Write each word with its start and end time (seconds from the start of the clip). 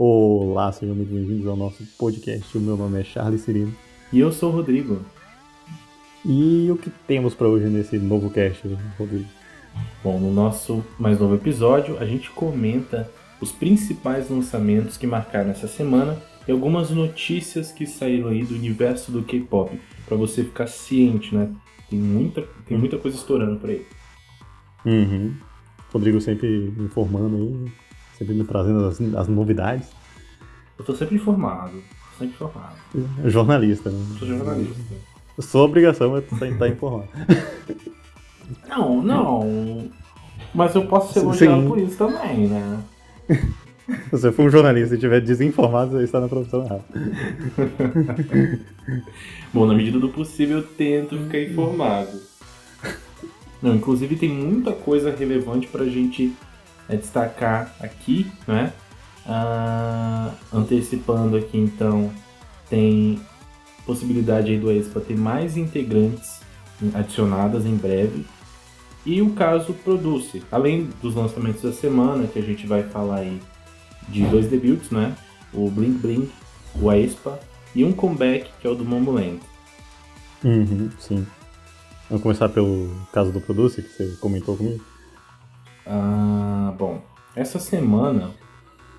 Olá, 0.00 0.70
sejam 0.70 0.94
muito 0.94 1.12
bem-vindos 1.12 1.44
ao 1.48 1.56
nosso 1.56 1.84
podcast. 1.98 2.56
O 2.56 2.60
meu 2.60 2.76
nome 2.76 3.00
é 3.00 3.02
Charles 3.02 3.40
Cirino. 3.40 3.74
E 4.12 4.20
eu 4.20 4.30
sou 4.30 4.52
o 4.52 4.52
Rodrigo. 4.54 5.00
E 6.24 6.70
o 6.70 6.76
que 6.76 6.88
temos 6.88 7.34
para 7.34 7.48
hoje 7.48 7.66
nesse 7.66 7.98
novo 7.98 8.30
cast, 8.30 8.62
Rodrigo? 8.96 9.28
Bom, 10.04 10.20
no 10.20 10.32
nosso 10.32 10.84
mais 11.00 11.18
novo 11.18 11.34
episódio, 11.34 11.98
a 11.98 12.06
gente 12.06 12.30
comenta 12.30 13.10
os 13.40 13.50
principais 13.50 14.30
lançamentos 14.30 14.96
que 14.96 15.04
marcaram 15.04 15.50
essa 15.50 15.66
semana 15.66 16.16
e 16.46 16.52
algumas 16.52 16.90
notícias 16.90 17.72
que 17.72 17.84
saíram 17.84 18.28
aí 18.28 18.44
do 18.44 18.54
universo 18.54 19.10
do 19.10 19.24
K-pop, 19.24 19.80
para 20.06 20.16
você 20.16 20.44
ficar 20.44 20.68
ciente, 20.68 21.34
né? 21.34 21.52
Tem 21.90 21.98
muita, 21.98 22.42
tem 22.68 22.78
muita 22.78 22.98
coisa 22.98 23.16
estourando 23.16 23.58
por 23.58 23.68
aí. 23.68 23.84
Uhum. 24.86 25.34
Rodrigo 25.92 26.20
sempre 26.20 26.72
informando 26.78 27.34
aí, 27.36 27.87
sempre 28.18 28.34
me 28.34 28.44
trazendo 28.44 28.84
as, 28.84 29.00
as 29.00 29.28
novidades. 29.28 29.88
Eu 30.78 30.84
tô 30.84 30.94
sempre 30.94 31.16
informado, 31.16 31.82
sempre 32.18 32.34
informado. 32.34 32.74
Jornalista, 33.24 33.90
né? 33.90 33.98
Sou 34.18 34.28
jornalista. 34.28 34.74
Sua 35.40 35.62
obrigação 35.62 36.16
é 36.16 36.20
estar 36.20 36.68
informado. 36.68 37.08
Não, 38.68 39.02
não. 39.02 39.90
Mas 40.54 40.74
eu 40.74 40.86
posso 40.86 41.12
ser 41.12 41.20
elogiado 41.20 41.68
por 41.68 41.78
isso 41.78 41.96
também, 41.96 42.48
né? 42.48 42.82
Se 43.88 44.10
você 44.10 44.32
for 44.32 44.44
um 44.44 44.50
jornalista 44.50 44.94
e 44.94 44.98
estiver 44.98 45.20
desinformado, 45.20 45.92
você 45.92 46.04
está 46.04 46.20
na 46.20 46.28
profissão 46.28 46.62
errada. 46.62 46.84
Bom, 49.52 49.64
na 49.64 49.72
medida 49.72 49.98
do 49.98 50.10
possível 50.10 50.58
eu 50.58 50.62
tento 50.62 51.16
ficar 51.16 51.40
informado. 51.40 52.20
Não, 53.62 53.74
inclusive 53.74 54.16
tem 54.16 54.28
muita 54.28 54.72
coisa 54.72 55.10
relevante 55.10 55.66
pra 55.68 55.86
gente 55.86 56.34
é, 56.88 56.96
destacar 56.96 57.74
aqui, 57.80 58.30
né? 58.46 58.72
Ah, 59.26 60.32
antecipando 60.52 61.36
aqui 61.36 61.58
então, 61.58 62.10
tem 62.70 63.20
possibilidade 63.84 64.50
aí 64.50 64.58
do 64.58 64.70
Expa 64.70 65.00
ter 65.00 65.16
mais 65.16 65.56
integrantes 65.56 66.40
adicionadas 66.94 67.66
em 67.66 67.76
breve. 67.76 68.24
E 69.04 69.22
o 69.22 69.30
caso 69.30 69.72
Produce, 69.72 70.42
além 70.50 70.88
dos 71.02 71.14
lançamentos 71.14 71.62
da 71.62 71.72
semana, 71.72 72.26
que 72.26 72.38
a 72.38 72.42
gente 72.42 72.66
vai 72.66 72.82
falar 72.82 73.20
aí 73.20 73.40
de 74.08 74.24
dois 74.26 74.46
debuts, 74.46 74.90
né? 74.90 75.16
O 75.52 75.70
Blink 75.70 75.98
Blink, 75.98 76.30
o 76.74 76.90
Aespa 76.90 77.38
e 77.74 77.84
um 77.84 77.92
comeback 77.92 78.50
que 78.60 78.66
é 78.66 78.70
o 78.70 78.74
do 78.74 78.84
Momoland. 78.84 79.40
Uhum, 80.44 80.90
sim. 80.98 81.26
Vamos 82.08 82.22
começar 82.22 82.48
pelo 82.48 82.90
caso 83.12 83.30
do 83.32 83.40
Produce, 83.40 83.82
que 83.82 83.88
você 83.88 84.16
comentou 84.20 84.56
comigo. 84.56 84.82
Ah, 85.88 86.74
bom, 86.76 87.00
essa 87.34 87.58
semana 87.58 88.30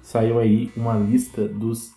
saiu 0.02 0.40
aí 0.40 0.72
uma 0.76 0.98
lista 0.98 1.48
dos 1.48 1.92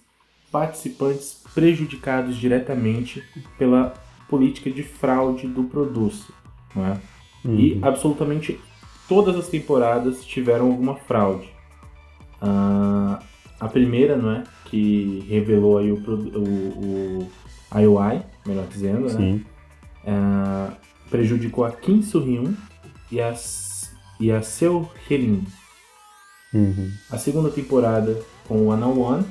participantes 0.51 1.43
prejudicados 1.55 2.37
diretamente 2.37 3.23
pela 3.59 3.95
política 4.29 4.70
de 4.70 4.83
fraude 4.83 5.47
do 5.47 5.65
Produce, 5.65 6.33
não 6.75 6.87
é? 6.87 7.01
E 7.45 7.73
Uhum. 7.73 7.79
absolutamente 7.83 8.61
todas 9.09 9.35
as 9.37 9.48
temporadas 9.48 10.25
tiveram 10.25 10.67
alguma 10.67 10.95
fraude. 10.97 11.48
Ah, 12.41 13.19
a 13.59 13.69
primeira, 13.69 14.17
não 14.17 14.31
é? 14.31 14.45
Que 14.67 15.25
revelou 15.29 15.79
aí 15.79 15.91
o, 15.91 15.97
o, 15.97 17.29
o 17.73 17.79
IOI, 17.81 18.23
melhor 18.47 18.67
dizendo, 18.67 19.05
né? 19.05 19.17
Sim. 19.17 19.45
Ah, 20.07 20.73
prejudicou 21.11 21.65
a 21.65 21.70
Kim 21.73 22.03
Soo-hyun 22.03 22.55
e 23.11 23.20
a, 23.20 23.35
e 24.23 24.31
a 24.31 24.41
Seo 24.41 24.89
Hye-in. 25.09 25.45
Uhum. 26.55 26.92
A 27.11 27.19
segunda 27.19 27.51
temporada 27.51 28.23
com 28.47 28.67
o 28.67 28.70
Ana 28.70 28.87
One 28.87 29.27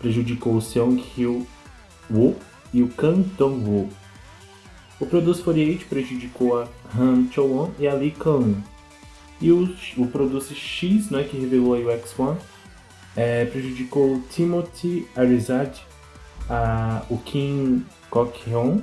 prejudicou 0.00 0.56
o 0.56 0.60
Seong 0.60 1.00
Hyo 1.16 1.46
Woo 2.10 2.36
e 2.74 2.82
o 2.82 2.88
Kang 2.88 3.22
Dong 3.38 3.64
Woo. 3.64 3.88
O 4.98 5.06
Produce 5.06 5.42
48 5.42 5.86
prejudicou 5.86 6.60
a 6.60 6.68
Han 6.98 7.28
Cho-won 7.30 7.70
e 7.78 7.86
a 7.86 7.94
Lee 7.94 8.10
Kang. 8.10 8.56
E 9.40 9.52
o, 9.52 9.72
o 9.96 10.06
Produce 10.08 10.54
X, 10.56 11.08
né, 11.10 11.22
que 11.22 11.36
revelou 11.36 11.74
aí 11.74 11.84
o 11.84 11.88
X1, 11.88 12.36
é, 13.14 13.44
prejudicou 13.44 14.14
o 14.14 14.20
Timothy 14.22 15.06
Arizad, 15.14 15.76
a, 16.50 17.04
o 17.08 17.16
Kim 17.18 17.84
Kok-hyun, 18.10 18.82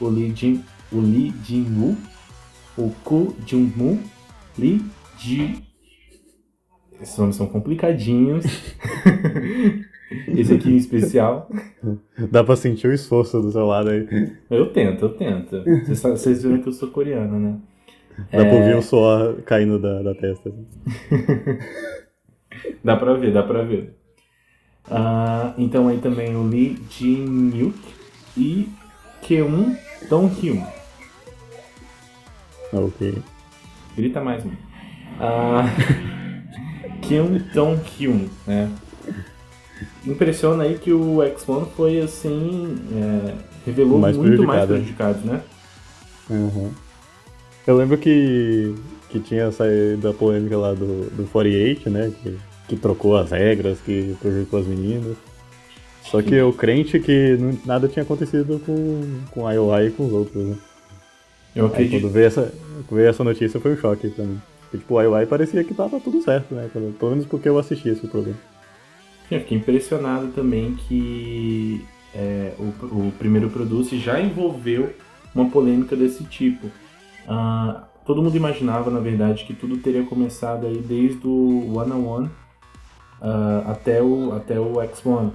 o 0.00 0.08
Lee 0.08 0.34
Jin, 0.34 0.64
o 0.90 1.00
Lee 1.00 1.32
Jin-woo, 1.44 1.96
o 2.76 2.90
Ko 3.04 3.36
Jung-moo, 3.46 4.00
Lee 4.58 4.84
Ji 5.18 5.66
esses 7.00 7.16
nomes 7.18 7.36
são 7.36 7.46
complicadinhos. 7.46 8.44
Esse 10.28 10.54
aqui 10.54 10.70
em 10.70 10.76
especial. 10.76 11.50
Dá 12.30 12.44
pra 12.44 12.56
sentir 12.56 12.86
o 12.86 12.92
esforço 12.92 13.40
do 13.40 13.50
seu 13.50 13.66
lado 13.66 13.90
aí. 13.90 14.06
Eu 14.48 14.72
tento, 14.72 15.04
eu 15.04 15.08
tento. 15.10 15.64
Vocês, 15.88 16.42
viram 16.42 16.62
que 16.62 16.68
eu 16.68 16.72
sou 16.72 16.90
coreano, 16.90 17.38
né? 17.38 17.58
Dá 18.32 18.44
pra 18.44 18.54
ouvir 18.54 18.76
o 18.76 18.82
suor 18.82 19.42
caindo 19.42 19.78
da, 19.78 20.02
da 20.02 20.14
testa. 20.14 20.50
Dá 22.82 22.96
pra 22.96 23.12
ver, 23.14 23.32
dá 23.34 23.42
pra 23.42 23.62
ver. 23.62 23.94
Ah, 24.90 25.52
então 25.58 25.88
aí 25.88 25.98
também 25.98 26.34
o 26.34 26.48
Lee 26.48 26.78
Jin-hyuk 26.88 27.76
e 28.36 28.70
Keun 29.20 29.76
Dong-hyun. 30.08 30.64
Ok. 32.72 33.22
Grita 33.94 34.22
mais, 34.22 34.42
mano. 34.42 34.65
Ah, 35.20 35.64
Keun 37.02 37.38
Dong-hyun, 37.54 38.28
né? 38.46 38.70
Impressiona 40.06 40.64
aí 40.64 40.78
que 40.78 40.92
o 40.92 41.16
X1 41.18 41.66
foi 41.76 42.00
assim. 42.00 42.76
é, 42.94 43.34
revelou 43.66 43.98
Mais 43.98 44.16
muito 44.16 44.42
mais 44.44 44.66
prejudicado, 44.66 45.14
prejudicados, 45.16 45.24
né? 45.24 45.40
Uhum. 46.30 46.70
Eu 47.66 47.76
lembro 47.76 47.98
que, 47.98 48.74
que 49.10 49.18
tinha 49.20 49.50
saído 49.50 50.08
a 50.08 50.14
polêmica 50.14 50.56
lá 50.56 50.72
do, 50.72 51.10
do 51.10 51.24
48, 51.30 51.90
né? 51.90 52.12
Que, 52.22 52.38
que 52.68 52.76
trocou 52.76 53.16
as 53.16 53.30
regras, 53.30 53.78
que 53.80 54.16
prejudicou 54.20 54.60
as 54.60 54.66
meninas. 54.66 55.16
Só 56.04 56.22
que 56.22 56.34
eu 56.34 56.52
crente 56.52 57.00
que 57.00 57.36
não- 57.36 57.58
nada 57.66 57.88
tinha 57.88 58.04
acontecido 58.04 58.60
com, 58.64 59.20
com 59.32 59.46
a 59.46 59.52
IOI 59.54 59.88
e 59.88 59.90
com 59.90 60.06
os 60.06 60.12
outros, 60.12 60.44
né? 60.44 60.56
Eu 61.54 61.64
Aí 61.66 61.72
acredito. 61.72 62.02
quando 62.02 62.12
veio 62.12 62.26
essa, 62.26 62.52
veio 62.90 63.08
essa 63.08 63.24
notícia 63.24 63.58
foi 63.58 63.72
um 63.72 63.76
choque 63.76 64.08
pra 64.10 64.24
mim. 64.24 64.40
Porque, 64.76 64.78
tipo, 64.78 64.98
a 64.98 65.04
IOI 65.04 65.26
parecia 65.26 65.64
que 65.64 65.74
tava 65.74 66.00
tudo 66.00 66.22
certo, 66.22 66.54
né? 66.54 66.68
Pelo 66.72 67.10
menos 67.10 67.26
porque 67.26 67.48
eu 67.48 67.58
assisti 67.58 67.88
esse 67.88 68.06
programa. 68.06 68.38
Eu 69.30 69.40
fiquei 69.40 69.58
impressionado 69.58 70.28
também 70.28 70.74
que 70.74 71.84
é, 72.14 72.52
o, 72.58 73.08
o 73.08 73.12
primeiro 73.18 73.50
Produce 73.50 73.98
já 73.98 74.20
envolveu 74.20 74.92
uma 75.34 75.50
polêmica 75.50 75.96
desse 75.96 76.24
tipo. 76.24 76.68
Ah, 77.26 77.84
todo 78.04 78.22
mundo 78.22 78.36
imaginava, 78.36 78.90
na 78.90 79.00
verdade, 79.00 79.44
que 79.44 79.54
tudo 79.54 79.78
teria 79.78 80.04
começado 80.04 80.66
aí 80.66 80.78
desde 80.78 81.26
o 81.26 81.76
One 81.76 81.92
on 81.92 82.06
One 82.06 82.30
ah, 83.20 83.64
até 83.66 84.02
o, 84.02 84.32
até 84.32 84.60
o 84.60 84.74
X1. 84.74 85.32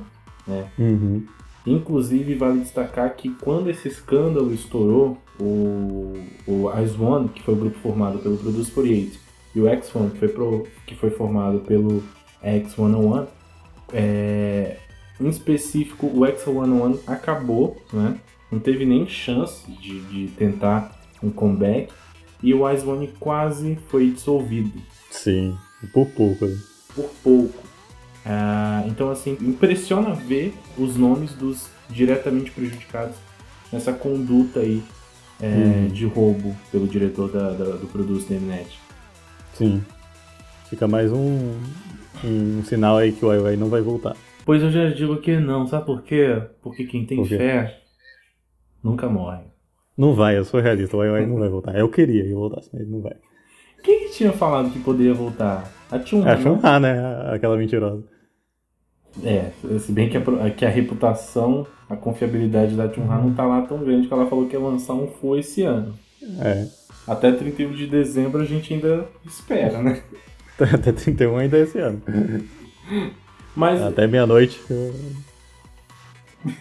Né? 0.48 0.68
Uhum. 0.80 1.26
Inclusive, 1.66 2.34
vale 2.36 2.62
destacar 2.62 3.14
que 3.16 3.30
quando 3.30 3.70
esse 3.70 3.88
escândalo 3.88 4.54
estourou, 4.54 5.18
o, 5.40 6.14
o 6.48 6.72
Ice 6.84 7.00
One, 7.00 7.30
que 7.30 7.42
foi 7.42 7.54
o 7.54 7.58
grupo 7.58 7.80
formado 7.80 8.20
pelo 8.20 8.38
Produce 8.38 8.72
48, 8.72 9.20
e 9.56 9.60
o 9.60 9.66
X1, 9.66 10.12
que 10.12 10.18
foi, 10.20 10.28
pro, 10.30 10.68
que 10.88 10.96
foi 10.96 11.10
formado 11.10 11.60
pelo 11.60 12.04
X101, 12.44 13.28
é, 13.94 14.78
em 15.20 15.28
específico, 15.30 16.08
o 16.08 16.20
X101 16.22 17.00
acabou, 17.08 17.82
né? 17.92 18.18
não 18.52 18.60
teve 18.60 18.86
nem 18.86 19.08
chance 19.08 19.70
de, 19.72 20.00
de 20.02 20.28
tentar 20.30 21.00
um 21.22 21.30
comeback, 21.30 21.92
e 22.42 22.54
o 22.54 22.70
Ice 22.72 22.86
One 22.86 23.08
quase 23.20 23.78
foi 23.90 24.10
dissolvido 24.10 24.72
Sim, 25.12 25.56
por 25.94 26.08
pouco. 26.08 26.46
né? 26.46 26.58
por 26.96 27.10
pouco. 27.24 27.64
Ah, 28.26 28.84
então, 28.88 29.10
assim, 29.12 29.38
impressiona 29.42 30.14
ver 30.14 30.54
os 30.78 30.96
nomes 30.96 31.34
dos 31.34 31.68
diretamente 31.90 32.52
prejudicados 32.52 33.16
nessa 33.72 33.92
conduta 33.94 34.60
aí 34.62 34.84
é, 35.42 35.48
Uhum. 35.48 35.88
de 35.88 36.06
roubo 36.06 36.56
pelo 36.72 36.88
diretor 36.88 37.30
da, 37.32 37.50
da- 37.52 37.76
do 37.78 37.88
Produce 37.88 38.32
da 38.32 38.40
Mnet. 38.40 38.80
Sim. 39.62 39.84
Fica 40.70 40.88
mais 40.88 41.12
um, 41.12 41.54
um 42.24 42.64
sinal 42.64 42.98
aí 42.98 43.12
que 43.12 43.24
o 43.24 43.32
IOI 43.32 43.56
não 43.58 43.70
vai 43.70 43.82
voltar. 43.82 44.16
Pois 44.44 44.64
eu 44.64 44.72
já 44.72 44.90
digo 44.90 45.18
que 45.18 45.38
não, 45.38 45.68
sabe 45.68 45.86
por 45.86 46.02
quê? 46.02 46.42
Porque 46.64 46.86
quem 46.86 47.06
tem 47.06 47.18
Por 47.18 47.28
fé 47.28 47.80
nunca 48.84 49.08
morre. 49.08 49.44
Não 49.96 50.16
vai, 50.16 50.36
eu 50.36 50.44
sou 50.44 50.60
realista, 50.60 50.98
o 50.98 51.04
IOI 51.04 51.28
não 51.28 51.38
vai 51.38 51.48
voltar. 51.48 51.78
Eu 51.78 51.90
queria 51.90 52.24
que 52.24 52.34
voltasse, 52.34 52.72
mas 52.74 52.88
não 52.88 53.02
vai. 53.02 53.14
Quem 53.84 54.08
que 54.08 54.14
tinha 54.16 54.32
falado 54.32 54.72
que 54.72 54.80
poderia 54.80 55.14
voltar? 55.14 55.72
A 55.92 56.00
Tchum, 56.00 56.26
É 56.26 56.32
a 56.32 56.38
né? 56.38 56.42
Chun-Ha, 56.42 56.80
né? 56.80 57.34
Aquela 57.36 57.56
mentirosa. 57.56 58.04
É, 59.24 59.52
se 59.78 59.92
bem 59.92 60.10
que 60.10 60.18
a, 60.18 60.50
que 60.50 60.66
a 60.66 60.70
reputação, 60.70 61.68
a 61.88 61.96
confiabilidade 61.96 62.76
da 62.76 62.88
Tchun 62.88 63.06
não 63.06 63.34
tá 63.36 63.46
lá 63.46 63.62
tão 63.62 63.78
grande 63.84 64.08
que 64.08 64.14
ela 64.14 64.26
falou 64.26 64.48
que 64.48 64.56
ia 64.56 64.60
lançar 64.60 64.94
um 64.94 65.08
Fu 65.08 65.36
esse 65.36 65.62
ano. 65.62 65.94
É. 66.40 66.66
Até 67.08 67.32
31 67.32 67.74
de 67.74 67.88
dezembro 67.88 68.42
a 68.42 68.46
gente 68.46 68.74
ainda 68.74 69.08
espera, 69.26 69.82
né? 69.82 70.02
Até 70.60 70.92
31 70.92 71.38
ainda 71.38 71.58
é 71.58 71.62
esse 71.62 71.80
ano. 71.80 72.02
Mas, 73.56 73.82
Até 73.82 74.08
meia-noite. 74.08 74.62
eu- 74.70 74.94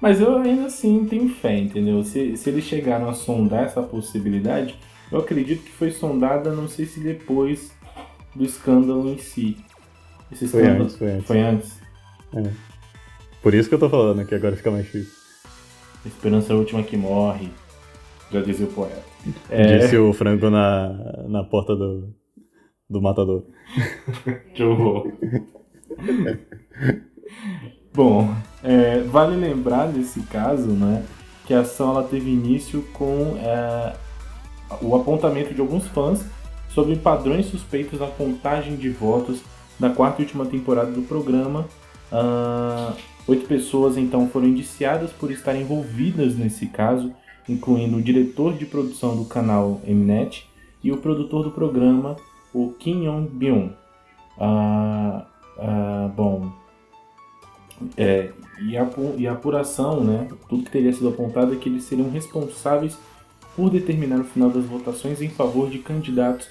mas 0.00 0.20
eu 0.20 0.36
ainda 0.38 0.66
assim 0.66 1.04
tenho 1.06 1.28
fé, 1.28 1.58
entendeu? 1.58 2.02
Se, 2.04 2.36
se 2.36 2.48
eles 2.50 2.64
chegaram 2.64 3.08
a 3.08 3.14
sondar 3.14 3.64
essa 3.64 3.82
possibilidade, 3.82 4.78
eu 5.10 5.18
acredito 5.18 5.64
que 5.64 5.72
foi 5.72 5.90
sondada, 5.90 6.52
não 6.52 6.68
sei 6.68 6.86
se 6.86 7.00
depois 7.00 7.72
do 8.34 8.44
escândalo 8.44 9.08
em 9.10 9.18
si. 9.18 9.56
Esse 10.30 10.46
Foi 10.46 10.60
escândalo 10.60 10.84
antes, 10.84 10.96
foi 10.96 11.10
antes. 11.10 11.26
Foi 11.26 11.40
antes. 11.40 11.72
Por 13.42 13.54
isso 13.54 13.68
que 13.68 13.74
eu 13.74 13.78
tô 13.78 13.88
falando 13.88 14.24
que 14.26 14.34
agora 14.34 14.56
fica 14.56 14.70
mais 14.70 14.84
difícil. 14.84 15.12
Esperança 16.04 16.52
é 16.52 16.56
a 16.56 16.58
última 16.58 16.82
que 16.82 16.96
morre. 16.96 17.48
Já 18.30 18.42
dizia 18.42 18.66
o 18.66 18.72
poeta. 18.72 19.15
É, 19.50 19.78
Disse 19.78 19.96
o 19.96 20.12
Franco 20.12 20.50
na, 20.50 21.24
na 21.28 21.44
porta 21.44 21.74
do, 21.74 22.14
do 22.88 23.00
matador. 23.02 23.44
que 24.54 24.62
horror. 24.62 25.12
Bom, 27.94 28.34
é, 28.62 29.00
vale 29.00 29.36
lembrar 29.36 29.88
nesse 29.88 30.20
caso, 30.22 30.68
né, 30.68 31.02
que 31.46 31.54
a 31.54 31.60
ação 31.60 31.90
ela 31.90 32.02
teve 32.02 32.30
início 32.30 32.82
com 32.92 33.36
é, 33.38 33.94
o 34.82 34.94
apontamento 34.94 35.54
de 35.54 35.60
alguns 35.60 35.86
fãs 35.86 36.24
sobre 36.68 36.96
padrões 36.96 37.46
suspeitos 37.46 38.00
na 38.00 38.08
contagem 38.08 38.76
de 38.76 38.90
votos 38.90 39.42
da 39.78 39.90
quarta 39.90 40.20
e 40.20 40.24
última 40.24 40.44
temporada 40.44 40.90
do 40.90 41.02
programa. 41.02 41.66
Ah, 42.10 42.92
oito 43.26 43.46
pessoas 43.46 43.96
então 43.96 44.28
foram 44.28 44.46
indiciadas 44.46 45.10
por 45.10 45.30
estarem 45.30 45.62
envolvidas 45.62 46.36
nesse 46.36 46.66
caso, 46.66 47.12
incluindo 47.48 47.96
o 47.96 48.02
diretor 48.02 48.54
de 48.54 48.66
produção 48.66 49.16
do 49.16 49.24
canal 49.24 49.80
Mnet 49.86 50.46
e 50.82 50.92
o 50.92 50.98
produtor 50.98 51.44
do 51.44 51.50
programa, 51.50 52.16
o 52.52 52.72
Kim 52.78 53.04
Yong-byung. 53.06 53.72
Ah, 54.38 55.26
ah, 55.58 56.10
bom, 56.14 56.50
é, 57.96 58.30
e, 58.62 58.76
a, 58.76 58.88
e 59.16 59.26
a 59.26 59.32
apuração, 59.32 60.02
né, 60.02 60.28
tudo 60.48 60.64
que 60.64 60.70
teria 60.70 60.92
sido 60.92 61.08
apontado 61.08 61.52
é 61.52 61.56
que 61.56 61.68
eles 61.68 61.84
seriam 61.84 62.10
responsáveis 62.10 62.96
por 63.54 63.70
determinar 63.70 64.20
o 64.20 64.24
final 64.24 64.50
das 64.50 64.64
votações 64.64 65.20
em 65.22 65.28
favor 65.28 65.70
de 65.70 65.78
candidatos 65.78 66.48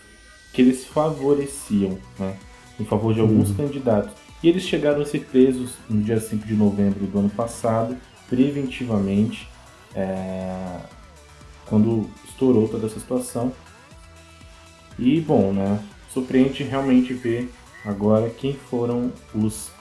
que 0.53 0.61
eles 0.61 0.85
favoreciam, 0.85 1.97
né, 2.19 2.37
em 2.79 2.85
favor 2.85 3.13
de 3.13 3.19
alguns 3.21 3.49
Uhum. 3.49 3.55
candidatos. 3.57 4.13
E 4.43 4.49
eles 4.49 4.63
chegaram 4.63 5.01
a 5.01 5.05
ser 5.05 5.25
presos 5.25 5.73
no 5.89 6.01
dia 6.01 6.19
5 6.19 6.45
de 6.45 6.53
novembro 6.53 7.05
do 7.07 7.19
ano 7.19 7.29
passado, 7.29 7.95
preventivamente, 8.29 9.47
é, 9.95 10.79
quando 11.65 12.09
estourou 12.27 12.67
toda 12.67 12.87
essa 12.87 12.99
situação. 12.99 13.53
E, 14.97 15.19
bom, 15.21 15.51
né, 15.51 15.83
surpreende 16.13 16.63
realmente 16.63 17.13
ver 17.13 17.51
agora 17.85 18.29
quem 18.29 18.53
foram 18.53 19.11
os 19.33 19.71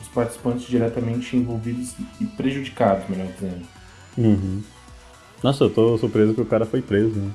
os 0.00 0.08
participantes 0.08 0.66
diretamente 0.66 1.36
envolvidos 1.36 1.94
e 2.20 2.26
prejudicados, 2.26 3.08
melhor 3.08 3.28
dizendo. 3.32 3.64
Uhum. 4.18 4.62
Nossa, 5.42 5.64
eu 5.64 5.70
tô 5.70 5.96
surpreso 5.96 6.34
que 6.34 6.40
o 6.40 6.46
cara 6.46 6.66
foi 6.66 6.82
preso, 6.82 7.14
né? 7.18 7.30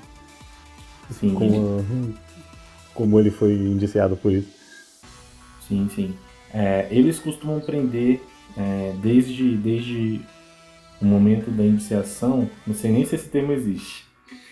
Sim, 1.09 1.33
Como, 1.33 1.83
como 2.93 3.19
ele 3.19 3.31
foi 3.31 3.53
indiciado 3.53 4.17
por 4.17 4.31
isso. 4.33 4.49
sim, 5.67 5.89
sim. 5.93 6.13
É, 6.53 6.87
eles 6.91 7.19
costumam 7.19 7.59
prender 7.59 8.21
é, 8.55 8.93
desde, 9.01 9.55
desde 9.57 10.21
o 11.01 11.05
momento 11.05 11.51
da 11.51 11.63
iniciação, 11.63 12.49
não 12.65 12.73
sei 12.73 12.91
nem 12.91 13.05
se 13.05 13.15
esse 13.15 13.29
termo 13.29 13.51
existe, 13.51 14.05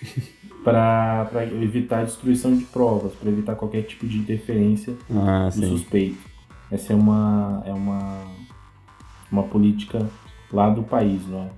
para 0.63 1.27
evitar 1.61 1.99
a 1.99 2.03
destruição 2.03 2.55
de 2.55 2.63
provas, 2.65 3.13
para 3.13 3.29
evitar 3.29 3.55
qualquer 3.55 3.83
tipo 3.83 4.07
de 4.07 4.17
interferência 4.17 4.93
Ah, 5.11 5.49
do 5.53 5.67
suspeito. 5.67 6.17
Essa 6.71 6.93
é 6.93 6.95
uma, 6.95 7.63
é 7.65 7.71
uma, 7.73 8.23
uma 9.31 9.43
política 9.43 10.07
lá 10.51 10.69
do 10.69 10.83
país, 10.83 11.21
não 11.27 11.43
é? 11.43 11.49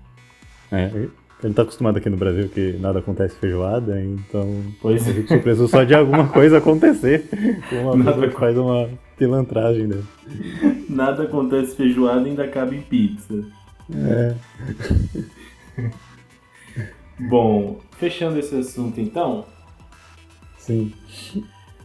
É, 0.69 1.07
ele 1.43 1.53
tá 1.53 1.61
acostumado 1.61 1.97
aqui 1.97 2.09
no 2.09 2.17
Brasil 2.17 2.49
que 2.49 2.73
nada 2.79 2.99
acontece 2.99 3.37
feijoada, 3.37 4.01
então 4.03 4.61
Pois 4.81 5.05
eu 5.07 5.13
é. 5.13 5.15
fico 5.15 5.27
surpreso 5.29 5.67
só 5.67 5.83
de 5.85 5.93
alguma 5.95 6.27
coisa 6.29 6.57
acontecer. 6.57 7.29
Uma 7.71 7.95
Nada 7.95 8.13
pessoa 8.27 8.39
faz 8.39 8.57
uma 8.57 8.89
pilantragem 9.17 9.87
dele. 9.87 10.03
Nada 10.89 11.23
acontece 11.23 11.75
feijoada 11.75 12.27
e 12.27 12.31
ainda 12.31 12.43
acaba 12.43 12.75
em 12.75 12.81
pizza. 12.81 13.45
É. 13.93 14.35
Bom, 17.29 17.79
fechando 17.97 18.37
esse 18.39 18.55
assunto 18.55 18.99
então, 19.01 19.45
Sim. 20.59 20.93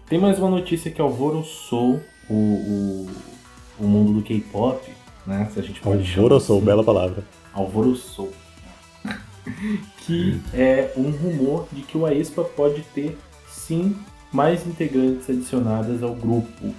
tem 0.09 0.19
mais 0.21 0.39
uma 0.39 0.51
notícia 0.51 0.91
que 0.91 1.01
alvoroçou 1.01 2.01
o, 2.29 2.35
o, 2.35 3.11
o 3.81 3.85
mundo 3.85 4.13
do 4.15 4.23
K-pop, 4.23 4.91
né? 5.27 5.49
Se 5.53 5.61
a 5.61 5.63
gente 5.63 5.81
pode 5.81 6.07
Alvoroçou, 6.17 6.57
assim. 6.59 6.67
bela 6.67 6.85
palavra. 6.85 7.25
Alvoroçou. 7.53 8.33
que 9.99 10.41
é 10.53 10.93
um 10.97 11.11
rumor 11.11 11.67
de 11.73 11.83
que 11.83 11.97
o 11.97 12.05
Aespa 12.05 12.45
pode 12.45 12.83
ter, 12.95 13.17
sim, 13.49 13.97
mais 14.33 14.67
integrantes 14.67 15.31
adicionadas 15.31 16.03
ao 16.03 16.15
grupo. 16.15 16.75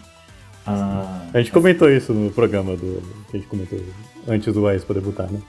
Ah, 0.65 1.27
A 1.33 1.39
gente 1.39 1.51
comentou 1.51 1.89
isso 1.89 2.13
no 2.13 2.31
programa 2.31 2.75
do. 2.75 3.01
que 3.29 3.37
a 3.37 3.39
gente 3.39 3.49
comentou 3.49 3.79
antes 4.27 4.53
do 4.53 4.67
Aes 4.67 4.83
pra 4.83 4.95
debutar, 4.95 5.31
né? 5.31 5.39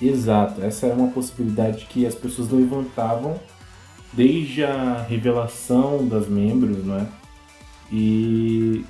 Exato, 0.00 0.62
essa 0.62 0.86
era 0.86 0.94
uma 0.94 1.08
possibilidade 1.08 1.86
que 1.86 2.06
as 2.06 2.14
pessoas 2.14 2.50
levantavam 2.50 3.38
desde 4.12 4.62
a 4.64 5.02
revelação 5.08 6.06
das 6.06 6.28
membros, 6.28 6.84
não 6.84 6.96
é? 6.96 7.06
E 7.92 8.84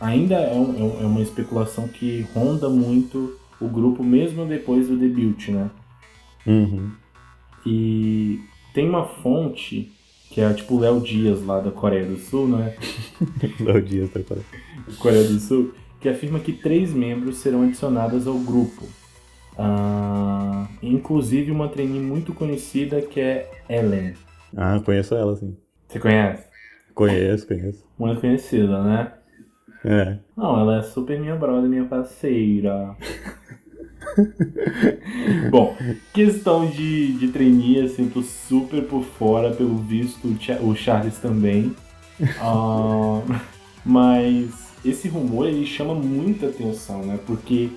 ainda 0.00 0.34
é, 0.36 0.52
um- 0.54 0.78
é 0.78 0.82
um- 0.82 1.02
é 1.02 1.06
uma 1.06 1.20
especulação 1.22 1.88
que 1.88 2.26
ronda 2.34 2.68
muito 2.68 3.36
o 3.60 3.68
grupo 3.68 4.02
mesmo 4.02 4.44
depois 4.44 4.88
do 4.88 4.96
debut, 4.96 5.48
né? 5.48 5.70
Uhum. 6.46 6.90
E 7.64 8.40
tem 8.74 8.88
uma 8.88 9.04
fonte 9.06 9.92
que 10.30 10.40
é 10.40 10.52
tipo 10.52 10.74
o 10.76 10.80
Léo 10.80 11.00
Dias 11.00 11.44
lá 11.44 11.60
da 11.60 11.70
Coreia 11.70 12.04
do 12.06 12.18
Sul, 12.18 12.48
não 12.48 12.62
é? 12.62 12.76
Léo 13.60 13.82
Dias 13.82 14.10
tá 14.10 14.20
falando. 14.20 14.44
Coreia 14.98 15.24
do 15.28 15.38
Sul, 15.38 15.72
que 16.02 16.08
afirma 16.08 16.40
que 16.40 16.52
três 16.52 16.92
membros 16.92 17.36
serão 17.38 17.62
adicionadas 17.62 18.26
ao 18.26 18.34
grupo. 18.34 18.84
Ah, 19.56 20.66
inclusive 20.82 21.50
uma 21.52 21.68
trainee 21.68 22.00
muito 22.00 22.34
conhecida 22.34 23.00
que 23.00 23.20
é 23.20 23.48
Ellen. 23.68 24.14
Ah, 24.56 24.80
conheço 24.84 25.14
ela, 25.14 25.36
sim. 25.36 25.56
Você 25.88 26.00
conhece? 26.00 26.42
Conheço, 26.94 27.46
conheço. 27.46 27.84
Muito 27.98 28.20
conhecida, 28.20 28.82
né? 28.82 29.12
É. 29.84 30.18
Não, 30.36 30.58
ela 30.60 30.78
é 30.78 30.82
super 30.82 31.18
minha 31.20 31.36
brother, 31.36 31.68
minha 31.70 31.84
parceira. 31.84 32.96
Bom, 35.50 35.76
questão 36.12 36.68
de, 36.68 37.12
de 37.18 37.28
trainee, 37.28 37.80
assim, 37.82 38.08
tô 38.08 38.22
super 38.22 38.82
por 38.84 39.02
fora, 39.04 39.52
pelo 39.52 39.76
visto, 39.78 40.26
o 40.28 40.40
Cha- 40.40 40.58
o 40.60 40.74
Charles 40.74 41.18
também. 41.18 41.74
Ah, 42.40 43.20
mas 43.84 44.61
esse 44.84 45.08
rumor, 45.08 45.46
ele 45.46 45.64
chama 45.66 45.94
muita 45.94 46.46
atenção, 46.46 47.02
né? 47.02 47.18
Porque 47.26 47.70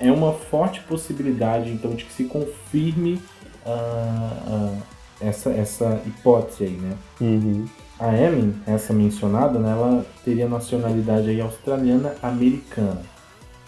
é 0.00 0.10
uma 0.10 0.32
forte 0.32 0.80
possibilidade, 0.82 1.70
então, 1.70 1.92
de 1.92 2.04
que 2.04 2.12
se 2.12 2.24
confirme 2.24 3.20
ah, 3.64 4.42
ah, 4.46 4.78
essa, 5.20 5.50
essa 5.50 6.00
hipótese 6.06 6.64
aí, 6.64 6.70
né? 6.70 6.92
Uhum. 7.20 7.66
A 7.98 8.14
Ellen, 8.14 8.54
essa 8.66 8.92
mencionada, 8.92 9.58
né, 9.58 9.70
ela 9.72 10.06
teria 10.24 10.46
nacionalidade 10.48 11.30
aí 11.30 11.40
australiana-americana. 11.40 13.02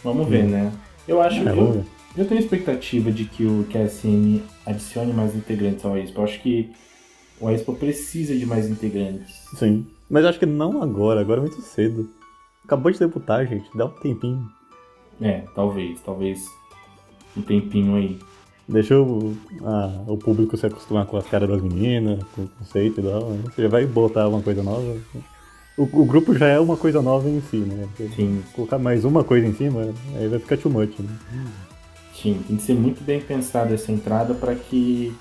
Vamos 0.05 0.29
ver, 0.29 0.45
Hum. 0.45 0.49
né? 0.49 0.73
Eu 1.07 1.21
acho 1.21 1.41
É, 1.41 1.53
que 1.53 1.59
eu, 1.59 1.73
ver. 1.73 1.85
eu 2.17 2.27
tenho 2.29 2.41
expectativa 2.41 3.11
de 3.11 3.25
que 3.25 3.45
o 3.45 3.67
SM 3.73 4.43
adicione 4.67 5.13
mais 5.13 5.35
integrantes 5.35 5.85
ao 5.85 5.97
Expo. 5.97 6.21
Eu 6.21 6.25
acho 6.25 6.41
que 6.43 6.71
o 7.41 7.49
Expo 7.51 7.73
precisa 7.75 8.37
de 8.37 8.45
mais 8.45 8.69
integrantes. 8.69 9.35
Sim. 9.57 9.87
Mas 10.11 10.25
acho 10.27 10.39
que 10.39 10.47
não 10.47 10.83
agora, 10.83 11.21
agora 11.21 11.41
é 11.41 11.43
muito 11.43 11.61
cedo. 11.63 12.09
Acabou 12.69 12.93
de 12.93 12.99
debutar, 12.99 13.47
gente. 13.47 13.67
Dá 13.75 13.87
um 13.87 13.89
tempinho. 13.89 14.47
É, 15.23 15.43
talvez, 15.55 15.99
talvez 16.03 16.47
um 17.35 17.41
tempinho 17.41 17.95
aí. 17.97 18.19
Deixa 18.69 18.95
o, 19.01 19.35
a- 19.65 20.03
o 20.07 20.19
público 20.19 20.55
se 20.55 20.67
acostumar 20.67 21.07
com 21.07 21.17
as 21.17 21.27
caras 21.27 21.49
das 21.49 21.63
meninas, 21.63 22.23
com 22.35 22.43
o 22.43 22.49
conceito 22.49 23.01
e 23.01 23.05
tal. 23.05 23.31
né? 23.31 23.43
Você 23.47 23.63
já 23.63 23.69
vai 23.69 23.87
botar 23.87 24.29
uma 24.29 24.43
coisa 24.43 24.63
nova. 24.63 24.99
O, 25.79 25.85
o 25.85 26.05
grupo 26.05 26.35
já 26.37 26.47
é 26.49 26.61
uma 26.61 26.77
coisa 26.77 27.01
nova 27.01 27.27
em 27.27 27.41
si, 27.41 27.57
né? 27.57 27.89
Sim, 28.15 28.45
Colocar 28.53 28.79
mais 28.79 29.03
uma 29.03 29.25
coisa 29.25 29.47
em 29.47 29.55
cima, 29.55 29.95
aí 30.15 30.29
vai 30.29 30.39
ficar 30.39 30.59
too 30.59 30.71
much, 30.71 30.99
né? 30.99 31.09
sim, 32.15 32.43
tem 32.47 32.57
que 32.59 32.63
ser 32.65 32.75
muito 32.75 33.03
bem 33.03 33.21
pensada 33.21 33.73
essa 33.73 33.91
entrada 33.91 34.35
para 34.35 34.55
que 34.55 35.17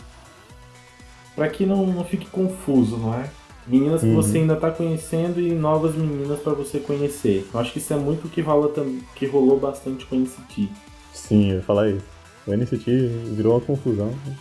para 1.36 1.48
que 1.48 1.66
não, 1.66 1.86
não 1.86 2.04
fique 2.04 2.26
confuso, 2.26 2.98
não 2.98 3.14
é? 3.14 3.30
Meninas 3.68 4.02
que 4.02 4.08
Uhum. 4.08 4.16
você 4.16 4.38
ainda 4.38 4.56
tá 4.56 4.72
conhecendo 4.72 5.42
e 5.42 5.52
novas 5.54 5.94
meninas 5.96 6.40
para 6.40 6.54
você 6.54 6.80
conhecer. 6.80 7.46
Eu 7.54 7.60
acho 7.60 7.74
que 7.74 7.80
isso 7.80 7.94
é 7.94 7.98
muito 7.98 8.26
o 8.28 8.30
que 8.30 8.40
rola 8.42 8.72
que 9.16 9.26
rolou 9.26 9.60
bastante 9.60 10.06
com 10.06 10.16
a 10.16 10.18
NCT. 10.20 10.70
Sim, 11.14 11.50
eu 11.52 11.56
ia 11.58 11.62
falar 11.62 11.90
isso. 11.90 12.06
O 12.48 12.54
NCT 12.54 12.92
virou 13.36 13.56
uma 13.56 13.62
confusão. 13.62 14.08
né? 14.26 14.36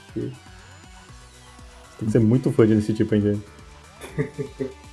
Tem 1.98 2.06
que 2.06 2.10
ser 2.12 2.20
muito 2.20 2.52
fã 2.52 2.66
de 2.66 2.74
NCT 2.74 3.04
pra 3.04 3.18
entender. 3.18 3.40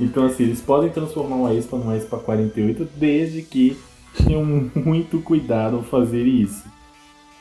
Então 0.00 0.24
assim, 0.26 0.44
eles 0.44 0.60
podem 0.60 0.90
transformar 0.90 1.36
uma 1.36 1.52
Expa 1.52 1.76
numa 1.76 1.96
Expa 1.96 2.16
48 2.18 2.88
desde 2.96 3.42
que 3.42 3.76
tenham 4.16 4.44
muito 4.74 5.20
cuidado 5.20 5.76
ao 5.76 5.82
fazer 5.82 6.24
isso. 6.24 6.64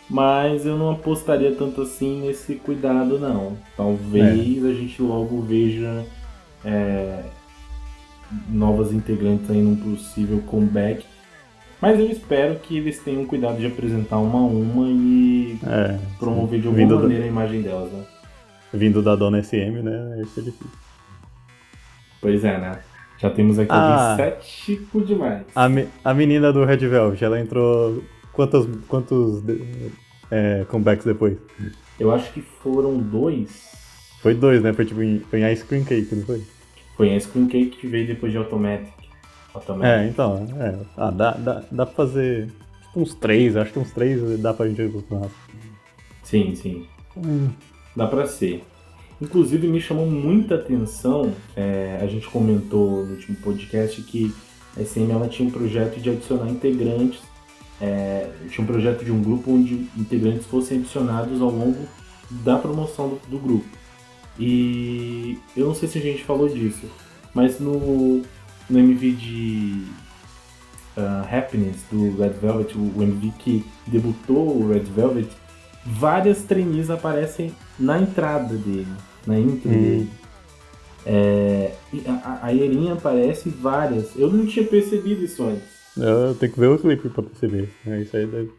Mas 0.09 0.65
eu 0.65 0.77
não 0.77 0.91
apostaria 0.91 1.53
tanto 1.55 1.81
assim 1.81 2.21
nesse 2.21 2.55
cuidado, 2.55 3.17
não. 3.19 3.57
Talvez 3.77 4.63
é. 4.63 4.69
a 4.69 4.73
gente 4.73 5.01
logo 5.01 5.41
veja 5.41 6.05
é, 6.65 7.23
novas 8.49 8.91
integrantes 8.91 9.49
aí 9.49 9.61
num 9.61 9.75
possível 9.75 10.41
comeback. 10.47 11.05
Mas 11.81 11.99
eu 11.99 12.09
espero 12.09 12.55
que 12.55 12.77
eles 12.77 12.99
tenham 12.99 13.25
cuidado 13.25 13.57
de 13.57 13.67
apresentar 13.67 14.17
uma 14.17 14.39
a 14.39 14.43
uma 14.43 14.87
e 14.87 15.59
é, 15.63 15.99
promover 16.17 16.59
de 16.59 16.67
alguma 16.67 17.01
maneira 17.01 17.23
da... 17.23 17.25
a 17.25 17.29
imagem 17.29 17.61
delas, 17.61 17.91
né? 17.91 18.03
Vindo 18.73 19.01
da 19.01 19.15
dona 19.15 19.41
SM, 19.43 19.83
né? 19.83 20.21
Isso 20.21 20.39
é 20.39 20.43
difícil. 20.43 20.71
Pois 22.19 22.43
é, 22.43 22.57
né? 22.57 22.79
Já 23.17 23.29
temos 23.29 23.59
aqui 23.59 23.71
ah, 23.71 24.15
cético 24.17 25.01
demais. 25.01 25.43
A, 25.55 25.69
me, 25.69 25.87
a 26.03 26.13
menina 26.13 26.51
do 26.51 26.65
Red 26.65 26.77
Velvet, 26.77 27.23
ela 27.23 27.39
entrou 27.39 28.03
quantos, 28.33 28.67
quantos 28.87 29.43
é, 30.29 30.65
comebacks 30.67 31.05
depois? 31.05 31.37
Eu 31.99 32.11
acho 32.11 32.31
que 32.33 32.41
foram 32.41 32.97
dois. 32.97 33.71
Foi 34.21 34.33
dois, 34.33 34.61
né? 34.61 34.73
Foi 34.73 34.85
tipo 34.85 35.01
em, 35.01 35.19
foi 35.19 35.41
em 35.41 35.53
Ice 35.53 35.63
Cream 35.63 35.83
Cake, 35.85 36.13
não 36.15 36.25
foi? 36.25 36.43
Foi 36.95 37.09
em 37.09 37.17
Ice 37.17 37.27
Cream 37.27 37.47
Cake 37.47 37.77
que 37.77 37.87
veio 37.87 38.07
depois 38.07 38.31
de 38.31 38.37
Automatic. 38.37 38.93
Automatic. 39.53 39.85
É, 39.85 40.07
então. 40.07 40.47
É. 40.59 40.75
Ah, 40.97 41.11
dá, 41.11 41.31
dá, 41.31 41.63
dá 41.71 41.85
pra 41.85 41.95
fazer 41.95 42.47
tipo, 42.95 43.01
uns 43.01 43.13
três, 43.13 43.57
acho 43.57 43.73
que 43.73 43.79
uns 43.79 43.91
três 43.91 44.39
dá 44.39 44.53
pra 44.53 44.67
gente 44.67 44.81
acostumar. 44.81 45.29
Sim, 46.23 46.55
sim. 46.55 46.85
Hum. 47.17 47.49
Dá 47.95 48.07
pra 48.07 48.25
ser. 48.25 48.63
Inclusive 49.21 49.67
me 49.67 49.79
chamou 49.79 50.05
muita 50.05 50.55
atenção, 50.55 51.33
é, 51.55 51.99
a 52.01 52.07
gente 52.07 52.27
comentou 52.27 53.05
no 53.05 53.13
último 53.13 53.37
podcast 53.37 54.01
que 54.01 54.33
a 54.77 54.83
SM 54.83 55.09
ela 55.09 55.27
tinha 55.29 55.47
um 55.47 55.51
projeto 55.51 56.01
de 56.01 56.09
adicionar 56.09 56.49
integrantes, 56.49 57.21
é, 57.79 58.29
tinha 58.49 58.63
um 58.63 58.67
projeto 58.67 59.05
de 59.05 59.11
um 59.11 59.21
grupo 59.21 59.51
onde 59.51 59.87
integrantes 59.97 60.45
fossem 60.45 60.79
adicionados 60.79 61.41
ao 61.41 61.49
longo 61.49 61.87
da 62.43 62.57
promoção 62.57 63.07
do, 63.07 63.21
do 63.29 63.39
grupo. 63.39 63.65
E 64.39 65.37
eu 65.55 65.67
não 65.67 65.75
sei 65.75 65.87
se 65.87 65.97
a 65.97 66.01
gente 66.01 66.23
falou 66.23 66.49
disso, 66.49 66.85
mas 67.33 67.59
no, 67.59 68.21
no 68.69 68.79
MV 68.79 69.11
de 69.11 69.83
uh, 70.97 71.35
Happiness 71.35 71.83
do 71.91 72.17
Red 72.17 72.33
Velvet, 72.41 72.77
o 72.77 73.01
MV 73.01 73.31
que 73.39 73.65
debutou 73.87 74.61
o 74.61 74.69
Red 74.69 74.83
Velvet, 74.83 75.29
várias 75.85 76.43
trainees 76.43 76.89
aparecem 76.89 77.53
na 77.79 77.99
entrada 77.99 78.55
dele, 78.55 78.87
na 79.25 79.39
intro 79.39 79.69
hum. 79.69 79.73
dele. 79.73 80.09
É, 81.07 81.75
a, 82.23 82.47
a 82.47 82.53
Erinha 82.53 82.93
aparece 82.93 83.49
várias. 83.49 84.15
Eu 84.15 84.31
não 84.31 84.45
tinha 84.47 84.65
percebido 84.65 85.23
isso 85.23 85.43
antes. 85.43 85.75
Eu 85.95 86.33
tenho 86.35 86.51
que 86.51 86.59
ver 86.59 86.67
o 86.67 86.79
clipe 86.79 87.09
pra 87.09 87.23
perceber. 87.23 87.69
É, 87.85 88.01
isso 88.01 88.17
aí 88.17 88.25
deve... 88.25 88.49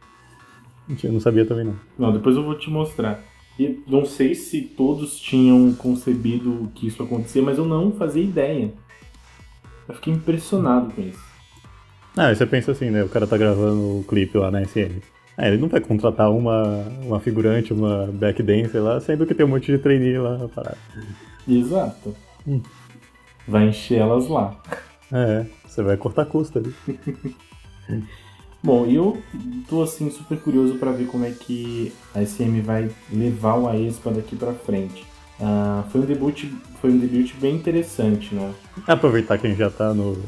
Eu 1.02 1.12
não 1.12 1.20
sabia 1.20 1.44
também 1.44 1.64
não. 1.64 1.76
Não, 1.98 2.12
depois 2.12 2.36
eu 2.36 2.44
vou 2.44 2.56
te 2.56 2.70
mostrar. 2.70 3.20
E 3.58 3.82
não 3.86 4.04
sei 4.04 4.34
se 4.34 4.60
todos 4.60 5.18
tinham 5.18 5.72
concebido 5.74 6.70
que 6.74 6.86
isso 6.86 7.02
ia 7.02 7.06
acontecer, 7.06 7.40
mas 7.40 7.56
eu 7.56 7.64
não 7.64 7.92
fazia 7.92 8.22
ideia. 8.22 8.72
Eu 9.88 9.94
fiquei 9.94 10.12
impressionado 10.12 10.92
com 10.92 11.02
isso. 11.02 11.24
Ah, 12.16 12.34
você 12.34 12.46
pensa 12.46 12.72
assim, 12.72 12.90
né? 12.90 13.02
O 13.04 13.08
cara 13.08 13.26
tá 13.26 13.36
gravando 13.36 14.00
o 14.00 14.04
clipe 14.04 14.36
lá 14.36 14.50
na 14.50 14.64
SM. 14.64 15.00
É, 15.38 15.48
ele 15.48 15.58
não 15.58 15.68
vai 15.68 15.80
contratar 15.80 16.30
uma, 16.30 16.82
uma 17.02 17.20
figurante, 17.20 17.72
uma 17.72 18.06
backdancer 18.06 18.82
lá, 18.82 18.98
sendo 19.00 19.26
que 19.26 19.34
tem 19.34 19.44
um 19.44 19.50
monte 19.50 19.70
de 19.70 19.78
trainee 19.78 20.18
lá 20.18 20.38
na 20.38 20.48
parada. 20.48 20.78
Exato. 21.46 22.14
Hum. 22.46 22.62
Vai 23.46 23.68
encher 23.68 23.98
elas 23.98 24.28
lá. 24.28 24.60
É, 25.12 25.46
você 25.66 25.82
vai 25.82 25.96
cortar 25.96 26.24
custo 26.24 26.58
ali. 26.58 26.74
Bom, 28.66 28.84
eu 28.84 29.22
tô 29.68 29.80
assim 29.80 30.10
super 30.10 30.40
curioso 30.40 30.74
para 30.74 30.90
ver 30.90 31.06
como 31.06 31.24
é 31.24 31.30
que 31.30 31.92
a 32.12 32.20
SM 32.20 32.60
vai 32.62 32.90
levar 33.12 33.54
o 33.54 33.68
Aespa 33.68 34.10
daqui 34.10 34.34
para 34.34 34.52
frente. 34.54 35.06
Uh, 35.38 35.88
foi 35.88 36.00
um 36.00 36.04
debut, 36.04 36.46
foi 36.80 36.90
um 36.90 36.98
debut 36.98 37.32
bem 37.40 37.54
interessante, 37.54 38.34
né? 38.34 38.52
Aproveitar 38.88 39.38
que 39.38 39.46
a 39.46 39.50
gente 39.50 39.60
já 39.60 39.70
tá 39.70 39.94
no 39.94 40.20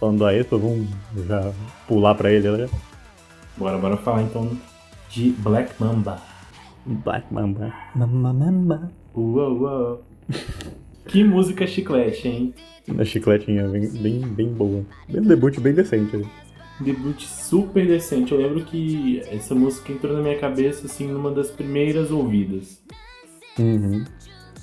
falando 0.00 0.18
do 0.18 0.26
Aespa, 0.26 0.58
vamos 0.58 0.88
já 1.28 1.52
pular 1.86 2.16
para 2.16 2.32
ele, 2.32 2.50
né? 2.50 2.68
Bora, 3.56 3.78
bora 3.78 3.96
falar 3.96 4.22
então 4.22 4.50
de 5.08 5.30
Black 5.30 5.80
Mamba. 5.80 6.20
Black 6.84 7.32
Mamba. 7.32 7.72
Mamba 7.94 8.32
Mamba. 8.32 8.92
Uou, 9.14 9.60
uou. 9.60 10.04
que 11.06 11.22
música 11.22 11.64
chiclete, 11.64 12.26
hein? 12.26 12.54
Uma 12.88 13.04
chicletinha 13.04 13.68
bem, 13.68 13.88
bem, 13.88 14.20
bem 14.20 14.48
boa. 14.52 14.84
Bem 15.08 15.22
debut 15.22 15.60
bem 15.60 15.72
decente 15.72 16.16
ali. 16.16 16.26
Debut 16.80 17.20
super 17.20 17.86
decente. 17.86 18.32
Eu 18.32 18.38
lembro 18.38 18.64
que 18.64 19.20
essa 19.30 19.54
música 19.54 19.92
entrou 19.92 20.14
na 20.14 20.22
minha 20.22 20.38
cabeça 20.38 20.86
assim 20.86 21.06
numa 21.06 21.30
das 21.30 21.50
primeiras 21.50 22.10
ouvidas. 22.10 22.82
Uhum. 23.58 24.04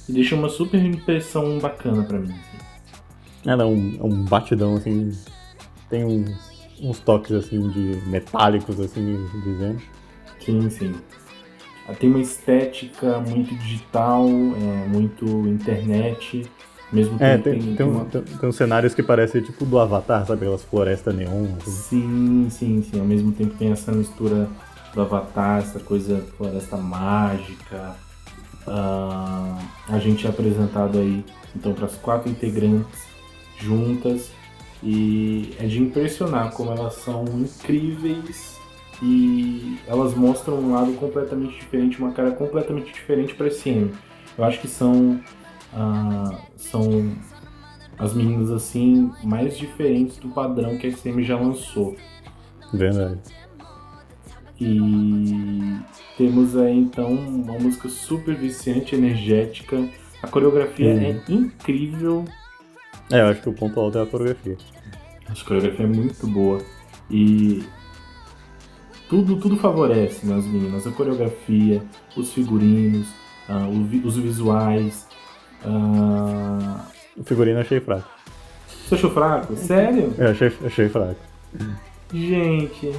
E 0.10 0.14
deixou 0.14 0.38
uma 0.38 0.50
super 0.50 0.84
impressão 0.84 1.60
bacana 1.60 2.04
para 2.04 2.20
mim. 2.20 2.34
Assim. 2.34 3.50
Ela 3.50 3.64
é 3.64 3.66
um, 3.66 3.98
é 4.00 4.04
um 4.04 4.24
batidão 4.24 4.76
assim. 4.76 5.12
Tem 5.90 6.04
uns 6.04 6.52
uns 6.82 7.00
toques 7.00 7.32
assim 7.32 7.70
de 7.70 8.02
metálicos, 8.08 8.80
assim, 8.80 9.28
dizendo. 9.44 9.82
Sim, 10.40 10.70
sim. 10.70 10.96
Tem 12.00 12.10
uma 12.10 12.22
estética 12.22 13.20
muito 13.20 13.54
digital, 13.56 14.26
é, 14.28 14.88
muito 14.88 15.26
internet. 15.48 16.50
Mesmo 16.92 17.16
é, 17.20 17.38
tem, 17.38 17.60
tem, 17.60 17.76
tem, 17.76 17.86
uma... 17.86 18.06
tem, 18.06 18.22
tem 18.22 18.50
uns 18.50 18.56
cenários 18.56 18.94
que 18.94 19.02
parecem 19.02 19.42
tipo 19.42 19.66
do 19.66 19.80
Avatar, 19.80 20.26
sabe? 20.26 20.42
Aquelas 20.42 20.64
florestas 20.64 21.16
neon. 21.16 21.48
Assim. 21.62 21.72
Sim, 21.72 22.48
sim, 22.50 22.84
sim. 22.92 23.00
Ao 23.00 23.06
mesmo 23.06 23.32
tempo 23.32 23.56
tem 23.58 23.72
essa 23.72 23.92
mistura 23.92 24.50
do 24.94 25.02
Avatar, 25.02 25.60
essa 25.60 25.80
coisa 25.80 26.22
floresta 26.38 26.76
mágica. 26.76 27.96
Uh, 28.68 29.58
a 29.88 30.00
gente 30.00 30.28
é 30.28 30.30
apresentado 30.30 31.00
aí 31.00 31.26
então 31.56 31.74
para 31.74 31.86
as 31.86 31.96
quatro 31.96 32.30
integrantes 32.30 33.08
juntas 33.58 34.30
e 34.84 35.56
é 35.60 35.66
de 35.66 35.82
impressionar 35.82 36.52
como 36.52 36.72
elas 36.72 36.96
são 36.96 37.26
incríveis 37.26 38.60
e 39.02 39.80
elas 39.88 40.14
mostram 40.14 40.60
um 40.60 40.74
lado 40.74 40.94
completamente 40.94 41.56
diferente, 41.56 42.00
uma 42.00 42.12
cara 42.12 42.32
completamente 42.32 42.94
diferente 42.94 43.34
para 43.34 43.48
esse 43.48 43.70
ano. 43.70 43.92
Eu 44.38 44.44
acho 44.44 44.60
que 44.60 44.68
são 44.68 45.20
uh, 45.74 46.38
são 46.58 47.16
as 47.98 48.14
meninas 48.14 48.50
assim 48.50 49.12
mais 49.24 49.58
diferentes 49.58 50.18
do 50.18 50.30
padrão 50.30 50.78
que 50.78 50.88
a 50.88 50.92
SM 50.92 51.22
já 51.22 51.38
lançou. 51.38 51.96
Verdade. 52.74 53.20
E 54.60 55.80
temos 56.18 56.56
aí 56.56 56.78
então 56.78 57.12
uma 57.12 57.58
música 57.58 57.90
super 57.90 58.36
viciante, 58.36 58.96
energética. 58.96 59.90
A 60.22 60.28
coreografia 60.28 60.94
uhum. 60.94 61.00
é 61.00 61.24
incrível. 61.34 62.26
É, 63.12 63.22
eu 63.22 63.26
acho 63.26 63.42
que 63.42 63.50
o 63.50 63.54
ponto 63.54 63.80
alto 63.80 63.98
é 63.98 64.04
a 64.04 64.06
coreografia. 64.06 64.58
A 65.28 65.46
coreografia 65.46 65.86
é 65.86 65.90
muito 65.90 66.28
boa. 66.28 66.62
E 67.10 67.64
tudo, 69.10 69.36
tudo 69.38 69.58
favorece 69.58 70.26
né, 70.26 70.36
as 70.36 70.46
meninas. 70.46 70.86
A 70.86 70.92
coreografia, 70.92 71.84
os 72.16 72.32
figurinos, 72.32 73.08
uh, 73.50 74.08
os 74.08 74.16
visuais. 74.16 75.08
Uh... 75.66 76.92
O 77.18 77.24
figurino 77.24 77.58
eu 77.58 77.62
achei 77.62 77.80
fraco. 77.80 78.10
Você 78.68 78.96
achou 78.96 79.12
fraco? 79.12 79.56
Sério? 79.56 80.14
Eu 80.18 80.32
achei, 80.32 80.52
achei 80.66 80.90
fraco. 80.90 81.20
Gente. 82.14 82.96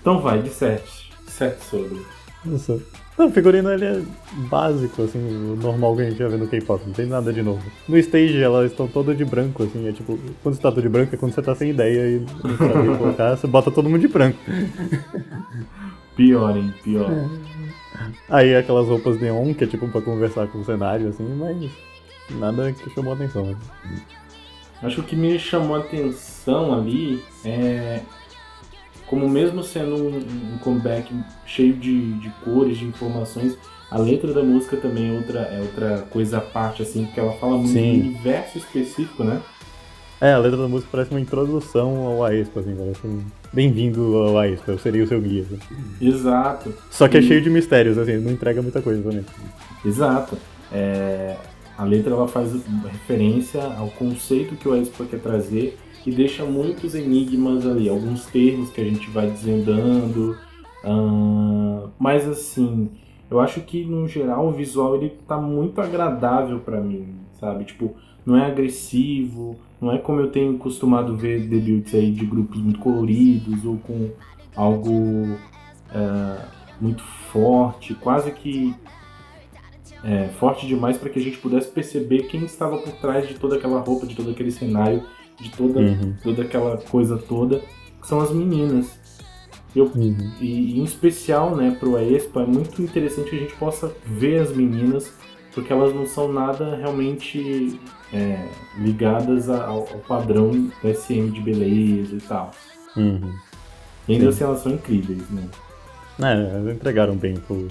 Então 0.00 0.20
vai, 0.20 0.42
de 0.42 0.50
7. 0.50 1.10
7 1.28 1.64
sobre. 1.64 2.02
Isso. 2.46 2.82
Não, 3.16 3.28
o 3.28 3.30
figurino 3.30 3.70
ele 3.70 3.84
é 3.84 4.02
básico, 4.48 5.02
assim, 5.02 5.18
o 5.18 5.56
normal 5.56 5.94
que 5.94 6.02
a 6.02 6.04
gente 6.10 6.18
já 6.18 6.28
vê 6.28 6.36
no 6.36 6.48
K-pop, 6.48 6.82
não 6.86 6.94
tem 6.94 7.06
nada 7.06 7.32
de 7.32 7.42
novo. 7.42 7.62
No 7.86 7.96
stage 7.98 8.42
elas 8.42 8.70
estão 8.70 8.88
todas 8.88 9.16
de 9.16 9.24
branco, 9.24 9.62
assim, 9.62 9.86
é 9.86 9.92
tipo, 9.92 10.18
quando 10.42 10.54
você 10.54 10.62
tá 10.62 10.72
todo 10.72 10.82
de 10.82 10.88
branco 10.88 11.14
é 11.14 11.18
quando 11.18 11.32
você 11.32 11.42
tá 11.42 11.54
sem 11.54 11.70
ideia 11.70 12.16
e 12.16 12.26
não 12.42 12.56
sabe 12.56 12.88
colocar, 12.98 13.36
você 13.36 13.46
bota 13.46 13.70
todo 13.70 13.88
mundo 13.88 14.00
de 14.00 14.08
branco. 14.08 14.38
Pior, 16.16 16.56
hein, 16.56 16.74
pior. 16.82 17.10
É. 17.10 17.51
Aí 18.28 18.54
aquelas 18.54 18.88
roupas 18.88 19.20
neon, 19.20 19.54
que 19.54 19.64
é 19.64 19.66
tipo 19.66 19.88
pra 19.88 20.00
conversar 20.00 20.46
com 20.48 20.58
o 20.58 20.64
cenário, 20.64 21.08
assim, 21.08 21.26
mas 21.34 21.70
nada 22.30 22.72
que 22.72 22.90
chamou 22.90 23.12
atenção. 23.12 23.56
Acho 24.82 24.96
que 24.96 25.00
o 25.00 25.04
que 25.04 25.16
me 25.16 25.38
chamou 25.38 25.76
atenção 25.76 26.74
ali 26.74 27.22
é 27.44 28.00
como 29.12 29.28
mesmo 29.28 29.62
sendo 29.62 29.94
um, 29.94 30.16
um 30.54 30.58
comeback 30.58 31.14
cheio 31.44 31.74
de, 31.74 32.14
de, 32.14 32.30
cores, 32.42 32.78
de 32.78 32.86
informações, 32.86 33.58
a 33.90 33.98
letra 33.98 34.32
da 34.32 34.42
música 34.42 34.74
também 34.78 35.10
é 35.10 35.12
outra, 35.12 35.40
é 35.40 35.60
outra 35.60 35.98
coisa 36.08 36.38
à 36.38 36.40
parte, 36.40 36.80
assim, 36.80 37.04
porque 37.04 37.20
ela 37.20 37.34
fala 37.34 37.58
muito 37.58 37.72
Sim. 37.72 38.00
universo 38.00 38.56
específico, 38.56 39.22
né? 39.22 39.42
É, 40.22 40.34
a 40.34 40.38
letra 40.38 40.56
da 40.56 40.68
música 40.68 40.88
parece 40.92 41.10
uma 41.10 41.18
introdução 41.18 42.06
ao 42.06 42.24
Aespa, 42.24 42.60
assim, 42.60 42.76
parece 42.76 43.04
um 43.04 43.24
bem-vindo 43.52 44.16
ao 44.18 44.38
Aespa, 44.38 44.70
eu 44.70 44.78
seria 44.78 45.02
o 45.02 45.06
seu 45.08 45.20
guia. 45.20 45.42
Assim. 45.42 45.58
Exato. 46.00 46.72
Só 46.88 47.08
que 47.08 47.16
é 47.16 47.20
e... 47.20 47.24
é 47.24 47.26
cheio 47.26 47.42
de 47.42 47.50
mistérios, 47.50 47.98
assim, 47.98 48.18
não 48.18 48.30
entrega 48.30 48.62
muita 48.62 48.80
coisa 48.80 49.02
também. 49.02 49.24
Exato. 49.84 50.38
É... 50.72 51.34
A 51.76 51.82
letra 51.82 52.12
ela 52.12 52.28
faz 52.28 52.52
referência 52.84 53.64
ao 53.76 53.88
conceito 53.88 54.54
que 54.54 54.68
o 54.68 54.74
Aespa 54.74 55.04
quer 55.06 55.18
trazer 55.18 55.76
e 56.06 56.12
deixa 56.12 56.44
muitos 56.44 56.94
enigmas 56.94 57.66
ali, 57.66 57.88
alguns 57.88 58.24
termos 58.26 58.70
que 58.70 58.80
a 58.80 58.84
gente 58.84 59.10
vai 59.10 59.28
desvendando. 59.28 60.36
Mas 61.98 62.28
assim, 62.28 62.90
eu 63.28 63.40
acho 63.40 63.60
que 63.62 63.84
no 63.84 64.06
geral 64.06 64.46
o 64.46 64.52
visual 64.52 64.94
ele 64.94 65.18
tá 65.26 65.36
muito 65.36 65.80
agradável 65.80 66.60
para 66.60 66.80
mim, 66.80 67.08
sabe? 67.40 67.64
Tipo, 67.64 67.96
não 68.24 68.36
é 68.36 68.46
agressivo, 68.46 69.56
não 69.80 69.92
é 69.92 69.98
como 69.98 70.20
eu 70.20 70.30
tenho 70.30 70.56
costumado 70.58 71.16
ver 71.16 71.46
debuts 71.46 71.94
aí 71.94 72.10
de 72.10 72.24
grupos 72.24 72.60
muito 72.60 72.78
coloridos 72.78 73.64
ou 73.64 73.78
com 73.78 74.10
algo 74.54 74.92
uh, 74.92 76.46
muito 76.80 77.02
forte, 77.02 77.94
quase 77.94 78.30
que 78.30 78.74
é, 80.04 80.28
forte 80.38 80.66
demais 80.66 80.96
para 80.96 81.08
que 81.08 81.18
a 81.18 81.22
gente 81.22 81.38
pudesse 81.38 81.68
perceber 81.68 82.24
quem 82.24 82.44
estava 82.44 82.78
por 82.78 82.92
trás 82.94 83.28
de 83.28 83.34
toda 83.34 83.56
aquela 83.56 83.80
roupa, 83.80 84.06
de 84.06 84.16
todo 84.16 84.30
aquele 84.30 84.50
cenário, 84.50 85.04
de 85.40 85.50
toda, 85.50 85.80
uhum. 85.80 86.14
toda 86.22 86.42
aquela 86.42 86.76
coisa 86.76 87.16
toda, 87.16 87.60
que 88.00 88.06
são 88.06 88.20
as 88.20 88.32
meninas. 88.32 89.00
Eu, 89.74 89.84
uhum. 89.94 90.32
e, 90.40 90.78
em 90.78 90.82
especial, 90.82 91.56
né, 91.56 91.76
pro 91.78 91.96
Expo, 91.98 92.40
é 92.40 92.46
muito 92.46 92.82
interessante 92.82 93.30
que 93.30 93.36
a 93.36 93.38
gente 93.38 93.54
possa 93.54 93.94
ver 94.04 94.40
as 94.40 94.54
meninas, 94.54 95.12
porque 95.54 95.72
elas 95.72 95.94
não 95.94 96.06
são 96.06 96.32
nada 96.32 96.76
realmente 96.76 97.78
é, 98.12 98.48
ligadas 98.78 99.48
ao, 99.48 99.80
ao, 99.80 99.98
padrão 100.06 100.50
do 100.50 100.94
SM 100.94 101.30
de 101.30 101.40
beleza 101.40 102.16
e 102.16 102.20
tal. 102.20 102.50
Uhum. 102.96 103.34
E 104.08 104.14
ainda 104.14 104.28
assim 104.28 104.44
elas 104.44 104.62
são 104.62 104.72
incríveis, 104.72 105.28
né? 105.30 105.48
É, 106.20 106.56
elas 106.56 106.74
entregaram 106.74 107.16
bem 107.16 107.36
o, 107.48 107.68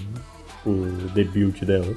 o 0.66 0.86
debut 1.14 1.62
delas. 1.64 1.96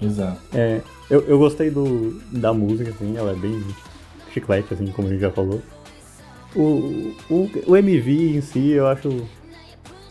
Exato. 0.00 0.40
É, 0.52 0.80
eu, 1.10 1.22
eu 1.22 1.38
gostei 1.38 1.70
do, 1.70 2.20
da 2.30 2.52
música, 2.52 2.90
assim, 2.90 3.16
ela 3.16 3.32
é 3.32 3.34
bem 3.34 3.62
chiclete, 4.32 4.74
assim, 4.74 4.86
como 4.88 5.08
a 5.08 5.10
gente 5.10 5.20
já 5.20 5.30
falou. 5.30 5.60
O, 6.54 7.14
o, 7.28 7.50
o 7.66 7.76
MV 7.76 8.36
em 8.36 8.40
si, 8.40 8.70
eu 8.70 8.86
acho. 8.86 9.08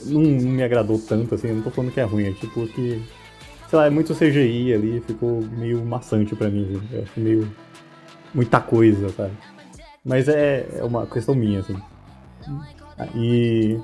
Não, 0.05 0.21
não 0.21 0.51
me 0.51 0.63
agradou 0.63 0.99
tanto, 0.99 1.33
assim, 1.33 1.51
não 1.51 1.61
tô 1.61 1.71
falando 1.71 1.91
que 1.91 1.99
é 1.99 2.03
ruim, 2.03 2.25
é 2.25 2.31
tipo 2.33 2.67
que. 2.67 3.01
Sei 3.67 3.77
lá, 3.77 3.85
é 3.85 3.89
muito 3.89 4.15
CGI 4.15 4.73
ali, 4.73 5.01
ficou 5.01 5.41
meio 5.41 5.83
maçante 5.85 6.35
pra 6.35 6.49
mim, 6.49 6.63
assim, 6.63 6.95
eu 6.95 7.03
acho 7.03 7.19
meio. 7.19 7.51
muita 8.33 8.59
coisa, 8.61 9.09
sabe? 9.09 9.33
Mas 10.05 10.29
é, 10.29 10.67
é 10.73 10.83
uma 10.83 11.05
questão 11.05 11.35
minha, 11.35 11.59
assim. 11.59 11.75
E. 13.13 13.79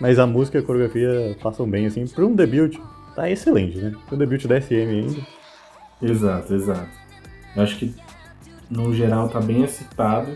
Mas 0.00 0.18
a 0.18 0.26
música 0.26 0.58
e 0.58 0.60
a 0.60 0.64
coreografia 0.64 1.36
passam 1.42 1.68
bem, 1.68 1.86
assim, 1.86 2.06
pra 2.06 2.24
um 2.24 2.34
debut, 2.34 2.76
tá 3.14 3.28
excelente, 3.30 3.78
né? 3.78 3.92
Pra 4.06 4.14
um 4.14 4.18
debut 4.18 4.44
da 4.46 4.60
SM 4.60 4.74
ainda. 4.74 5.26
Exato, 6.02 6.54
exato. 6.54 6.88
Eu 7.56 7.62
acho 7.62 7.78
que 7.78 7.94
no 8.70 8.92
geral 8.94 9.28
tá 9.28 9.40
bem 9.40 9.62
excitado. 9.62 10.30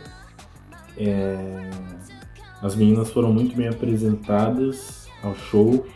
É... 0.97 1.71
As 2.63 2.75
meninas 2.75 3.11
foram 3.11 3.33
muito 3.33 3.57
bem 3.57 3.69
apresentadas 3.69 5.09
ao 5.23 5.35
show. 5.35 5.87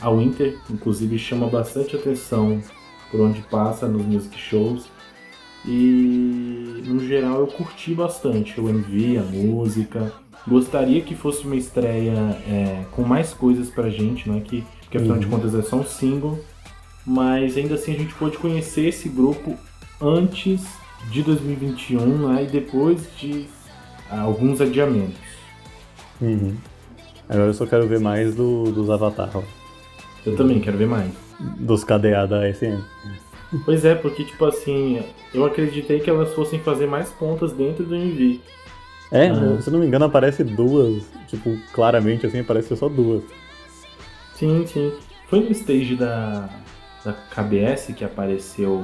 A 0.00 0.10
Winter, 0.10 0.56
inclusive, 0.70 1.18
chama 1.18 1.48
bastante 1.48 1.96
atenção 1.96 2.62
por 3.10 3.20
onde 3.20 3.40
passa 3.42 3.88
nos 3.88 4.04
music 4.04 4.38
shows. 4.38 4.86
E 5.66 6.82
no 6.86 7.00
geral 7.00 7.40
eu 7.40 7.46
curti 7.46 7.94
bastante 7.94 8.60
o 8.60 8.68
MV, 8.68 9.18
a 9.18 9.22
música. 9.22 10.12
Gostaria 10.46 11.00
que 11.02 11.14
fosse 11.14 11.44
uma 11.44 11.56
estreia 11.56 12.14
é, 12.48 12.84
com 12.92 13.02
mais 13.02 13.34
coisas 13.34 13.68
pra 13.68 13.90
gente, 13.90 14.28
não 14.28 14.38
é 14.38 14.40
que, 14.40 14.64
porque 14.80 14.96
afinal 14.96 15.16
uhum. 15.16 15.22
de 15.22 15.26
contas 15.26 15.54
é 15.54 15.62
só 15.62 15.76
um 15.76 15.84
single. 15.84 16.38
Mas 17.04 17.56
ainda 17.56 17.74
assim 17.74 17.92
a 17.94 17.98
gente 17.98 18.14
pôde 18.14 18.38
conhecer 18.38 18.86
esse 18.86 19.08
grupo 19.08 19.56
antes 20.00 20.62
de 21.10 21.22
2021 21.22 22.28
né, 22.28 22.44
e 22.44 22.46
depois 22.46 23.06
de 23.18 23.46
alguns 24.10 24.60
adiamentos. 24.60 25.18
Uhum. 26.20 26.54
Agora 27.28 27.48
eu 27.48 27.54
só 27.54 27.66
quero 27.66 27.86
ver 27.86 28.00
mais 28.00 28.34
do, 28.34 28.64
dos 28.72 28.88
Avatar. 28.90 29.30
Eu 30.30 30.36
também 30.36 30.60
quero 30.60 30.76
ver 30.76 30.86
mais. 30.86 31.10
Dos 31.40 31.84
KDA 31.84 32.26
da 32.26 32.52
SM. 32.52 32.78
Pois 33.64 33.84
é, 33.84 33.94
porque 33.94 34.24
tipo 34.24 34.44
assim, 34.44 35.02
eu 35.32 35.44
acreditei 35.44 36.00
que 36.00 36.10
elas 36.10 36.34
fossem 36.34 36.60
fazer 36.60 36.86
mais 36.86 37.10
pontas 37.10 37.52
dentro 37.52 37.84
do 37.84 37.94
MV. 37.94 38.40
É, 39.10 39.28
ah. 39.28 39.60
se 39.60 39.70
não 39.70 39.78
me 39.78 39.86
engano 39.86 40.04
aparece 40.04 40.44
duas, 40.44 41.04
tipo, 41.28 41.56
claramente 41.72 42.26
assim, 42.26 42.40
aparece 42.40 42.76
só 42.76 42.88
duas. 42.88 43.22
Sim, 44.34 44.66
sim. 44.66 44.92
Foi 45.28 45.40
no 45.40 45.50
stage 45.50 45.96
da, 45.96 46.48
da 47.04 47.12
KBS 47.12 47.94
que 47.96 48.04
apareceu 48.04 48.82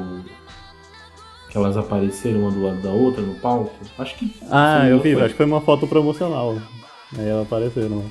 que 1.54 1.58
elas 1.58 1.76
apareceram 1.76 2.40
uma 2.40 2.50
do 2.50 2.62
lado 2.64 2.82
da 2.82 2.90
outra 2.90 3.22
no 3.22 3.34
palco? 3.36 3.72
Acho 3.96 4.16
que. 4.16 4.34
Ah, 4.50 4.88
eu 4.88 4.98
vi, 5.00 5.14
foi... 5.14 5.22
acho 5.22 5.34
que 5.34 5.36
foi 5.36 5.46
uma 5.46 5.60
foto 5.60 5.86
promocional. 5.86 6.58
Aí 7.16 7.28
elas 7.28 7.46
apareceram. 7.46 7.98
Né? 7.98 8.10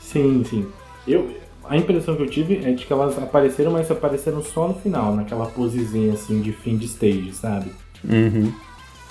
Sim, 0.00 0.44
sim. 0.44 0.68
Eu, 1.08 1.34
a 1.68 1.76
impressão 1.76 2.16
que 2.16 2.22
eu 2.22 2.28
tive 2.28 2.64
é 2.64 2.72
de 2.72 2.84
que 2.84 2.92
elas 2.92 3.16
apareceram, 3.18 3.72
mas 3.72 3.90
apareceram 3.90 4.42
só 4.42 4.68
no 4.68 4.74
final, 4.74 5.14
naquela 5.14 5.46
posezinha 5.46 6.12
assim 6.12 6.40
de 6.40 6.52
fim 6.52 6.76
de 6.76 6.86
stage, 6.86 7.32
sabe? 7.32 7.70
Uhum. 8.04 8.52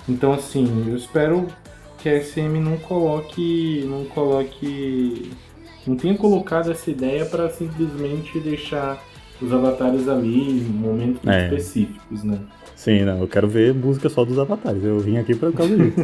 Então 0.07 0.33
assim, 0.33 0.85
eu 0.87 0.95
espero 0.95 1.47
que 1.97 2.09
a 2.09 2.21
SM 2.21 2.59
não 2.59 2.77
coloque. 2.77 3.85
não 3.89 4.05
coloque. 4.05 5.31
não 5.87 5.95
tenha 5.95 6.15
colocado 6.15 6.69
essa 6.69 6.91
ideia 6.91 7.25
para 7.25 7.49
simplesmente 7.49 8.39
deixar 8.39 9.01
os 9.41 9.51
avatares 9.51 10.07
ali 10.07 10.59
em 10.59 10.61
momentos 10.61 11.25
é. 11.25 11.45
específicos, 11.45 12.23
né? 12.23 12.39
Sim, 12.75 13.05
não, 13.05 13.21
eu 13.21 13.27
quero 13.27 13.47
ver 13.47 13.73
música 13.73 14.09
só 14.09 14.25
dos 14.25 14.37
avatares. 14.37 14.83
Eu 14.83 14.99
vim 14.99 15.17
aqui 15.17 15.33
por 15.33 15.53
causa 15.53 15.75
disso. 15.77 15.95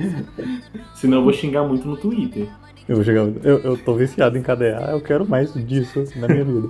Senão 0.96 1.18
eu 1.18 1.24
vou 1.24 1.32
xingar 1.32 1.64
muito 1.64 1.86
no 1.86 1.96
Twitter. 1.96 2.48
Eu 2.88 2.96
vou 2.96 3.04
chegar. 3.04 3.20
Eu, 3.20 3.58
eu 3.60 3.76
tô 3.76 3.94
viciado 3.94 4.36
em 4.36 4.42
KDA, 4.42 4.90
eu 4.90 5.00
quero 5.00 5.28
mais 5.28 5.52
disso 5.54 6.04
na 6.16 6.28
minha 6.28 6.44
vida. 6.44 6.68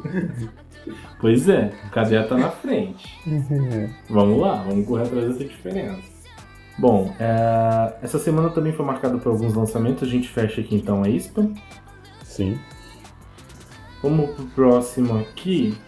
Pois 1.21 1.49
é, 1.49 1.73
o 1.87 1.91
KDA 1.91 2.25
tá 2.25 2.37
na 2.37 2.51
frente. 2.51 3.09
vamos 4.11 4.41
lá, 4.41 4.65
vamos 4.65 4.85
correr 4.85 5.05
atrás 5.05 5.29
dessa 5.29 5.45
diferença. 5.45 6.03
Bom, 6.77 7.15
é... 7.21 7.95
essa 8.03 8.19
semana 8.19 8.51
também 8.51 8.73
foi 8.73 8.85
marcada 8.85 9.17
por 9.19 9.31
alguns 9.31 9.55
lançamentos. 9.55 10.03
A 10.03 10.11
gente 10.11 10.29
fecha 10.29 10.61
aqui 10.61 10.75
então 10.75 11.05
a 11.05 11.09
ISPA. 11.09 11.49
Sim. 12.25 12.59
Vamos 14.03 14.31
pro 14.31 14.47
próximo 14.47 15.17
aqui, 15.19 15.79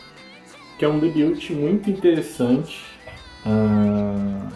que 0.78 0.84
é 0.84 0.88
um 0.88 1.00
debut 1.00 1.50
muito 1.50 1.90
interessante 1.90 2.84
uh, 3.44 4.48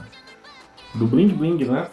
do 0.96 1.08
Bling 1.08 1.28
Bling, 1.28 1.64
né? 1.64 1.88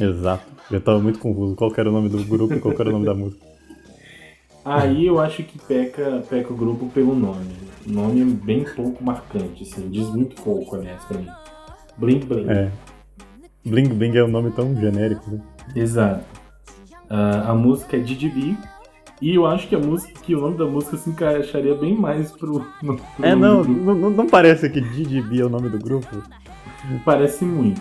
Exato. 0.00 0.57
Eu 0.70 0.80
tava 0.80 0.98
muito 0.98 1.18
confuso. 1.18 1.54
Qual 1.54 1.72
era 1.76 1.88
o 1.88 1.92
nome 1.92 2.08
do 2.08 2.22
grupo 2.24 2.54
e 2.54 2.60
qual 2.60 2.74
era 2.74 2.88
o 2.88 2.92
nome 2.92 3.06
da 3.06 3.14
música. 3.14 3.46
Aí 4.64 5.06
eu 5.06 5.18
acho 5.18 5.42
que 5.44 5.58
peca, 5.58 6.22
peca 6.28 6.52
o 6.52 6.56
grupo 6.56 6.90
pelo 6.90 7.14
nome. 7.14 7.46
O 7.86 7.90
nome 7.90 8.20
é 8.20 8.24
bem 8.24 8.64
pouco 8.64 9.02
marcante, 9.02 9.62
assim, 9.62 9.88
diz 9.88 10.08
muito 10.10 10.40
pouco, 10.42 10.76
aliás, 10.76 11.02
pra 11.04 11.18
mim. 11.18 11.28
Bling 11.96 12.20
Bling. 12.20 12.50
É. 12.50 12.70
Bling 13.64 13.88
Bling 13.88 14.16
é 14.16 14.24
um 14.24 14.28
nome 14.28 14.50
tão 14.50 14.78
genérico, 14.78 15.30
né? 15.30 15.40
Exato. 15.74 16.22
Uh, 17.10 17.48
a 17.48 17.54
música 17.54 17.96
é 17.96 18.00
DDB, 18.00 18.56
e 19.22 19.34
eu 19.34 19.46
acho 19.46 19.66
que 19.68 19.74
a 19.74 19.78
música, 19.78 20.12
que 20.20 20.34
o 20.34 20.40
nome 20.40 20.58
da 20.58 20.66
música 20.66 20.98
se 20.98 21.08
encaixaria 21.08 21.74
bem 21.74 21.94
mais 21.94 22.30
pro. 22.30 22.66
No, 22.82 22.96
pro 22.96 23.26
é, 23.26 23.34
não, 23.34 23.64
não, 23.64 24.10
não 24.10 24.26
parece 24.26 24.68
que 24.68 24.80
DDB 24.80 25.40
é 25.40 25.44
o 25.44 25.48
nome 25.48 25.70
do 25.70 25.78
grupo? 25.78 26.22
Parece 27.04 27.44
muito. 27.44 27.80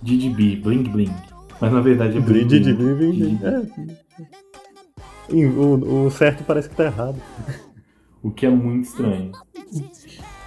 DDB, 0.00 0.56
Bling 0.56 0.84
Bling. 0.84 1.14
Mas 1.60 1.72
na 1.72 1.80
verdade 1.80 2.18
é 2.18 2.20
Bling 2.20 2.46
Bling. 2.46 3.40
É. 3.42 3.94
O, 5.32 6.06
o 6.06 6.10
certo 6.10 6.44
parece 6.44 6.68
que 6.68 6.76
tá 6.76 6.84
errado. 6.84 7.16
O 8.22 8.30
que 8.30 8.46
é 8.46 8.50
muito 8.50 8.84
estranho. 8.86 9.32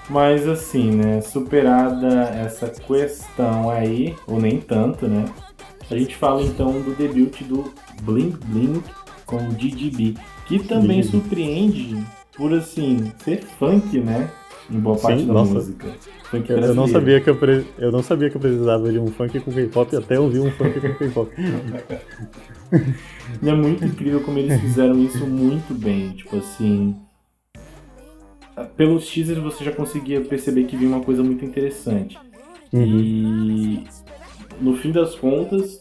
Mas 0.09 0.47
assim, 0.47 0.91
né, 0.91 1.21
superada 1.21 2.07
essa 2.29 2.69
questão 2.69 3.69
aí, 3.69 4.15
ou 4.25 4.39
nem 4.39 4.59
tanto, 4.59 5.07
né? 5.07 5.25
A 5.89 5.95
gente 5.97 6.15
fala 6.15 6.41
então 6.41 6.81
do 6.81 6.95
debut 6.95 7.41
do 7.43 7.73
Bling 8.01 8.37
Bling 8.45 8.83
com 9.25 9.37
o 9.37 9.53
DDB, 9.53 10.15
que 10.45 10.59
também 10.59 11.03
surpreende 11.03 11.97
por 12.35 12.53
assim 12.53 13.11
ser 13.23 13.43
funk, 13.43 13.99
né? 13.99 14.29
Em 14.69 14.79
boa 14.79 14.97
parte 14.97 15.21
Sim, 15.21 15.27
da 15.27 15.33
nossa. 15.33 15.53
música. 15.53 15.87
Funk 16.23 16.49
eu, 16.49 16.75
não 16.75 16.87
sabia 16.87 17.21
que 17.21 17.29
eu, 17.29 17.35
pre... 17.35 17.65
eu 17.77 17.91
não 17.91 18.03
sabia 18.03 18.29
que 18.29 18.35
eu 18.35 18.41
precisava 18.41 18.91
de 18.91 18.99
um 18.99 19.07
funk 19.07 19.39
com 19.39 19.51
K-pop 19.51 19.95
até 19.95 20.19
ouvir 20.19 20.39
um 20.39 20.51
funk 20.51 20.81
com 20.81 20.93
K-pop. 20.93 21.31
e 23.41 23.49
é 23.49 23.53
muito 23.53 23.85
incrível 23.85 24.19
como 24.21 24.37
eles 24.37 24.59
fizeram 24.59 25.01
isso 25.01 25.25
muito 25.25 25.73
bem. 25.73 26.11
Tipo 26.11 26.37
assim. 26.37 26.95
Pelos 28.75 29.07
teasers 29.07 29.39
você 29.39 29.63
já 29.63 29.71
conseguia 29.71 30.19
perceber 30.19 30.65
que 30.65 30.75
vinha 30.75 30.89
uma 30.89 31.03
coisa 31.03 31.23
muito 31.23 31.45
interessante. 31.45 32.17
Uhum. 32.73 32.83
E 32.83 33.83
no 34.59 34.75
fim 34.75 34.91
das 34.91 35.15
contas, 35.15 35.79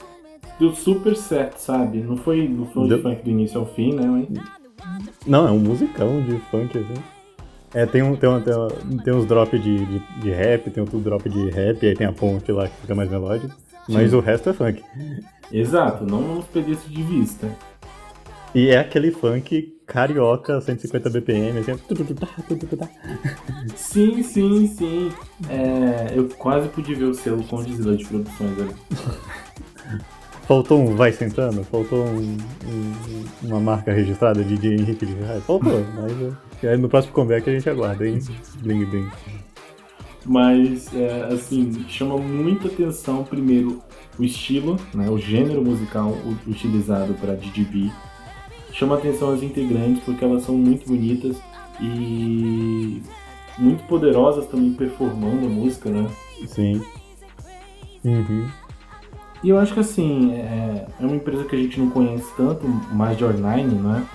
deu 0.61 0.73
super 0.75 1.17
certo, 1.17 1.59
sabe? 1.59 2.03
Não 2.03 2.17
foi, 2.17 2.47
não 2.47 2.67
foi 2.67 2.89
deu... 2.89 3.03
funk 3.03 3.25
do 3.25 3.31
início 3.31 3.59
ao 3.59 3.67
fim, 3.67 3.95
né? 3.95 4.07
Mas... 4.07 5.27
Não, 5.27 5.49
é 5.49 5.51
um 5.51 5.59
musicão 5.59 6.23
de 6.23 6.39
funk, 6.51 6.79
assim. 6.79 7.16
É, 7.77 7.85
tem, 7.85 8.03
um, 8.03 8.17
tem, 8.17 8.27
um, 8.27 8.41
tem, 8.41 8.55
um, 8.57 8.97
tem 9.05 9.13
uns 9.13 9.27
drop 9.27 9.59
de, 9.59 9.85
de, 9.85 9.99
de, 10.23 10.31
rap, 10.31 10.71
tem 10.71 10.81
outro 10.81 10.99
drop 10.99 11.29
de 11.29 11.51
rap, 11.51 11.87
aí 11.87 11.95
tem 11.95 12.07
a 12.07 12.13
ponte 12.13 12.51
lá 12.51 12.67
que 12.67 12.81
fica 12.81 12.95
mais 12.95 13.11
melódico. 13.11 13.55
Mas 13.87 14.11
Sim. 14.13 14.17
o 14.17 14.21
resto 14.21 14.49
é 14.49 14.53
funk. 14.55 14.83
Exato, 15.53 16.07
não 16.07 16.23
vamos 16.23 16.47
perder 16.47 16.73
isso 16.73 16.89
de 16.89 17.03
vista. 17.03 17.47
E 18.55 18.69
é 18.69 18.79
aquele 18.79 19.11
funk 19.11 19.77
carioca, 19.87 20.59
150 20.59 21.11
BPM, 21.11 21.59
assim. 21.59 21.77
tutututá, 21.77 22.29
tutututá. 22.49 22.89
Sim, 23.75 24.23
sim, 24.23 24.67
sim. 24.69 25.13
É, 25.51 26.15
eu 26.17 26.31
quase 26.39 26.71
pude 26.71 26.95
ver 26.95 27.05
o 27.05 27.15
selo 27.15 27.45
Condizila 27.45 27.95
de 27.95 28.07
produções 28.07 28.59
ali. 28.59 28.75
Faltou 30.47 30.81
um 30.81 30.97
Vai 30.97 31.13
Sentando? 31.13 31.63
Faltou 31.65 32.07
um- 32.07 32.39
um- 32.67 32.95
uma 33.43 33.61
marca 33.61 33.93
registrada 33.93 34.43
de 34.43 34.57
DJ 34.57 34.77
Henrique 34.79 35.05
de? 35.05 35.15
Faltou, 35.43 35.85
mas 35.95 36.13
é, 36.23 36.46
no 36.79 36.89
próximo 36.89 37.13
comeback 37.13 37.49
a 37.49 37.53
gente 37.53 37.69
aguarda, 37.69 38.07
hein? 38.07 38.19
Bling 38.61 38.85
Bling. 38.87 39.11
Mas, 40.25 40.93
é, 40.95 41.29
assim, 41.33 41.85
chama 41.89 42.17
muita 42.19 42.67
atenção, 42.67 43.23
primeiro, 43.23 43.81
o 44.19 44.25
estilo, 44.25 44.77
né, 44.93 45.09
o 45.09 45.19
gênero 45.19 45.63
musical 45.63 46.17
utilizado 46.47 47.15
para 47.15 47.35
DDB. 47.35 47.93
Chama 48.73 48.97
atenção 48.97 49.33
as 49.33 49.43
integrantes 49.43 50.03
porque 50.03 50.25
elas 50.25 50.43
são 50.43 50.57
muito 50.57 50.89
bonitas 50.89 51.37
e 51.81 53.01
muito 53.57 53.85
poderosas 53.85 54.47
também 54.47 54.73
performando 54.73 55.47
a 55.47 55.49
música, 55.49 55.91
né? 55.91 56.09
Sim. 56.47 56.83
Uhum. 58.05 58.49
E 59.43 59.49
eu 59.49 59.59
acho 59.59 59.75
que, 59.75 59.81
assim, 59.81 60.33
é, 60.33 60.87
é 60.99 61.07
uma 61.07 61.17
empresa 61.17 61.45
que 61.45 61.55
a 61.55 61.59
gente 61.59 61.79
não 61.79 61.91
conhece 61.91 62.27
tanto, 62.37 62.67
mais 62.93 63.17
de 63.17 63.25
Nine, 63.25 63.75
né? 63.75 64.07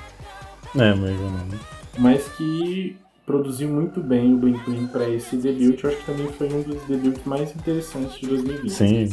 É, 0.76 0.94
mas 0.94 1.12
eu 1.12 1.30
não. 1.30 1.81
Mas 1.98 2.28
que 2.38 2.98
produziu 3.26 3.70
muito 3.70 4.02
bem 4.02 4.34
o 4.34 4.38
Bling 4.38 4.60
Bling 4.66 4.88
para 4.88 5.08
esse 5.10 5.36
debut. 5.38 5.82
Eu 5.84 5.90
acho 5.90 6.00
que 6.00 6.06
também 6.06 6.28
foi 6.28 6.52
um 6.52 6.62
dos 6.62 6.82
debuts 6.84 7.24
mais 7.26 7.56
interessantes 7.56 8.20
de 8.20 8.28
2020. 8.28 8.70
Sim. 8.72 9.10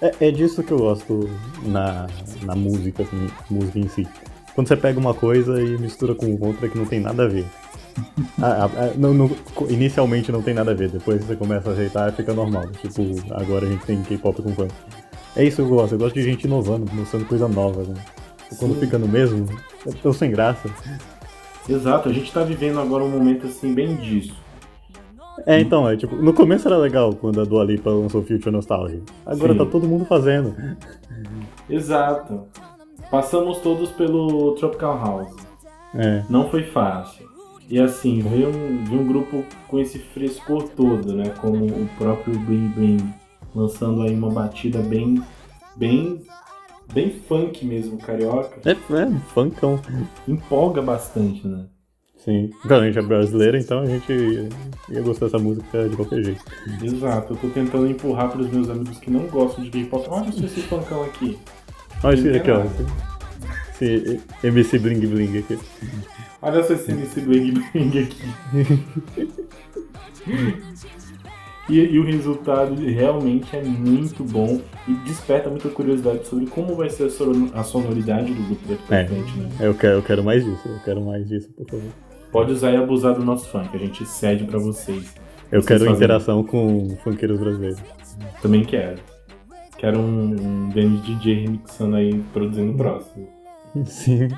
É, 0.00 0.28
é 0.28 0.30
disso 0.30 0.62
que 0.62 0.72
eu 0.72 0.78
gosto 0.78 1.28
na, 1.64 2.06
na 2.42 2.54
música, 2.54 3.02
assim, 3.02 3.28
música 3.50 3.78
em 3.78 3.88
si. 3.88 4.06
Quando 4.54 4.68
você 4.68 4.76
pega 4.76 4.98
uma 4.98 5.14
coisa 5.14 5.60
e 5.62 5.78
mistura 5.78 6.14
com 6.14 6.36
outra 6.40 6.68
que 6.68 6.76
não 6.78 6.86
tem 6.86 7.00
nada 7.00 7.24
a 7.24 7.28
ver. 7.28 7.44
Ah, 8.42 8.66
ah, 8.66 8.70
ah, 8.76 8.92
não- 8.98 9.14
não- 9.14 9.30
inicialmente 9.70 10.30
não 10.30 10.42
tem 10.42 10.52
nada 10.52 10.72
a 10.72 10.74
ver, 10.74 10.90
depois 10.90 11.24
você 11.24 11.34
começa 11.34 11.70
a 11.70 11.72
ajeitar 11.72 12.10
e 12.10 12.12
fica 12.16 12.34
normal. 12.34 12.68
Tipo, 12.82 13.02
agora 13.32 13.64
a 13.66 13.70
gente 13.70 13.86
tem 13.86 14.02
K-pop 14.02 14.42
com 14.42 14.54
funk. 14.54 14.74
É 15.34 15.42
isso 15.44 15.56
que 15.56 15.62
eu 15.62 15.68
gosto, 15.68 15.94
eu 15.94 15.98
gosto 15.98 16.14
de 16.14 16.22
gente 16.22 16.44
inovando, 16.44 16.90
mostrando 16.92 17.24
coisa 17.24 17.48
nova, 17.48 17.82
né? 17.84 17.94
Quando 18.58 18.74
Sim. 18.74 18.80
fica 18.80 18.98
no 18.98 19.08
mesmo, 19.08 19.46
eu 19.86 19.94
tô 19.94 20.12
sem 20.12 20.30
graça. 20.30 20.68
Exato, 21.68 22.08
a 22.08 22.12
gente 22.12 22.32
tá 22.32 22.42
vivendo 22.42 22.80
agora 22.80 23.02
um 23.02 23.10
momento 23.10 23.46
assim 23.46 23.74
bem 23.74 23.96
disso. 23.96 24.34
É, 25.44 25.60
então, 25.60 25.88
é 25.88 25.96
tipo, 25.96 26.16
no 26.16 26.32
começo 26.32 26.66
era 26.66 26.76
legal 26.76 27.14
quando 27.14 27.40
a 27.40 27.44
Dua 27.44 27.64
Lipa 27.64 27.90
lançou 27.90 28.22
Future 28.22 28.50
Nostalgia. 28.50 29.02
Agora 29.24 29.52
Sim. 29.52 29.58
tá 29.58 29.66
todo 29.66 29.86
mundo 29.86 30.04
fazendo. 30.04 30.54
Exato. 31.68 32.44
Passamos 33.10 33.58
todos 33.58 33.90
pelo 33.90 34.52
Tropical 34.54 34.98
House. 34.98 35.36
É. 35.94 36.24
Não 36.28 36.48
foi 36.48 36.62
fácil. 36.64 37.26
E 37.68 37.80
assim, 37.80 38.20
ver 38.20 38.46
um, 38.46 38.84
ver 38.84 38.96
um 38.96 39.06
grupo 39.06 39.44
com 39.68 39.78
esse 39.78 39.98
frescor 39.98 40.68
todo, 40.70 41.14
né? 41.14 41.30
Como 41.40 41.64
o 41.66 41.88
próprio 41.98 42.38
Bling 42.38 42.68
Bling, 42.68 43.14
lançando 43.54 44.02
aí 44.02 44.14
uma 44.14 44.30
batida 44.30 44.78
bem. 44.80 45.22
bem. 45.76 46.22
Bem 46.92 47.10
funk 47.10 47.64
mesmo, 47.64 47.98
carioca. 47.98 48.60
É, 48.64 48.72
é, 48.72 49.20
funkão. 49.32 49.80
Empolga 50.26 50.82
bastante, 50.82 51.46
né? 51.46 51.66
Sim. 52.26 52.50
Então, 52.64 52.78
a 52.78 52.86
gente 52.86 52.98
é 52.98 53.02
brasileiro, 53.02 53.56
então 53.56 53.80
a 53.80 53.86
gente 53.86 54.12
ia, 54.90 55.00
gostar 55.00 55.26
dessa 55.26 55.38
música 55.38 55.88
de 55.88 55.94
qualquer 55.94 56.24
jeito. 56.24 56.44
Exato, 56.82 57.34
eu 57.34 57.36
tô 57.36 57.48
tentando 57.50 57.86
empurrar 57.86 58.30
pros 58.30 58.50
meus 58.50 58.68
amigos 58.68 58.98
que 58.98 59.10
não 59.10 59.28
gostam 59.28 59.62
de 59.62 59.70
K-pop. 59.70 60.08
Olha 60.10 60.32
só 60.32 60.44
esse 60.44 60.60
funkão 60.62 61.04
aqui. 61.04 61.38
Olha 62.02 62.14
esse 62.14 62.28
aqui, 62.30 62.50
ó. 62.50 62.64
esse 63.80 64.20
MC 64.42 64.78
Bling 64.80 65.06
Bling 65.06 65.38
aqui. 65.38 65.56
Olha 66.42 66.64
só 66.64 66.74
esse 66.74 66.90
MC 66.90 67.20
Bling 67.20 67.62
Bling 67.72 68.02
aqui. 68.02 68.24
E, 71.68 71.78
e 71.80 71.98
o 71.98 72.04
resultado 72.04 72.74
realmente 72.76 73.56
é 73.56 73.62
muito 73.62 74.22
bom 74.22 74.60
e 74.86 74.92
desperta 75.04 75.50
muita 75.50 75.68
curiosidade 75.68 76.24
sobre 76.26 76.46
como 76.46 76.76
vai 76.76 76.88
ser 76.88 77.04
a 77.04 77.10
sono- 77.10 77.50
a 77.54 77.64
sonoridade 77.64 78.32
do 78.32 78.42
grupo 78.44 78.68
daqui 78.68 78.82
pra 78.86 78.98
É. 78.98 79.04
frente, 79.06 79.36
né? 79.36 79.48
Eu 79.58 79.74
quero, 79.74 79.94
eu 79.94 80.02
quero 80.02 80.22
mais 80.22 80.44
disso, 80.44 80.62
eu 80.68 80.78
quero 80.84 81.00
mais 81.04 81.28
disso, 81.28 81.50
por 81.52 81.66
favor. 81.66 81.90
Pode 82.30 82.52
usar 82.52 82.70
e 82.72 82.76
abusar 82.76 83.14
do 83.14 83.24
nosso 83.24 83.48
funk, 83.48 83.68
a 83.74 83.78
gente 83.78 84.06
cede 84.06 84.44
pra 84.44 84.58
vocês. 84.60 85.12
Eu 85.50 85.60
Vocês 85.62 85.66
quero 85.66 85.80
fazem- 85.80 85.94
interação 85.96 86.44
com 86.44 86.96
funkeiros 87.02 87.38
brasileiros. 87.40 87.80
Também 88.40 88.64
quero. 88.64 88.98
Quero 89.76 89.98
um, 89.98 90.36
um 90.66 90.68
DJ 90.70 91.42
remixando 91.42 91.96
aí, 91.96 92.14
produzindo 92.32 92.72
o 92.72 92.76
próximo. 92.76 93.28
Sim. 93.84 94.28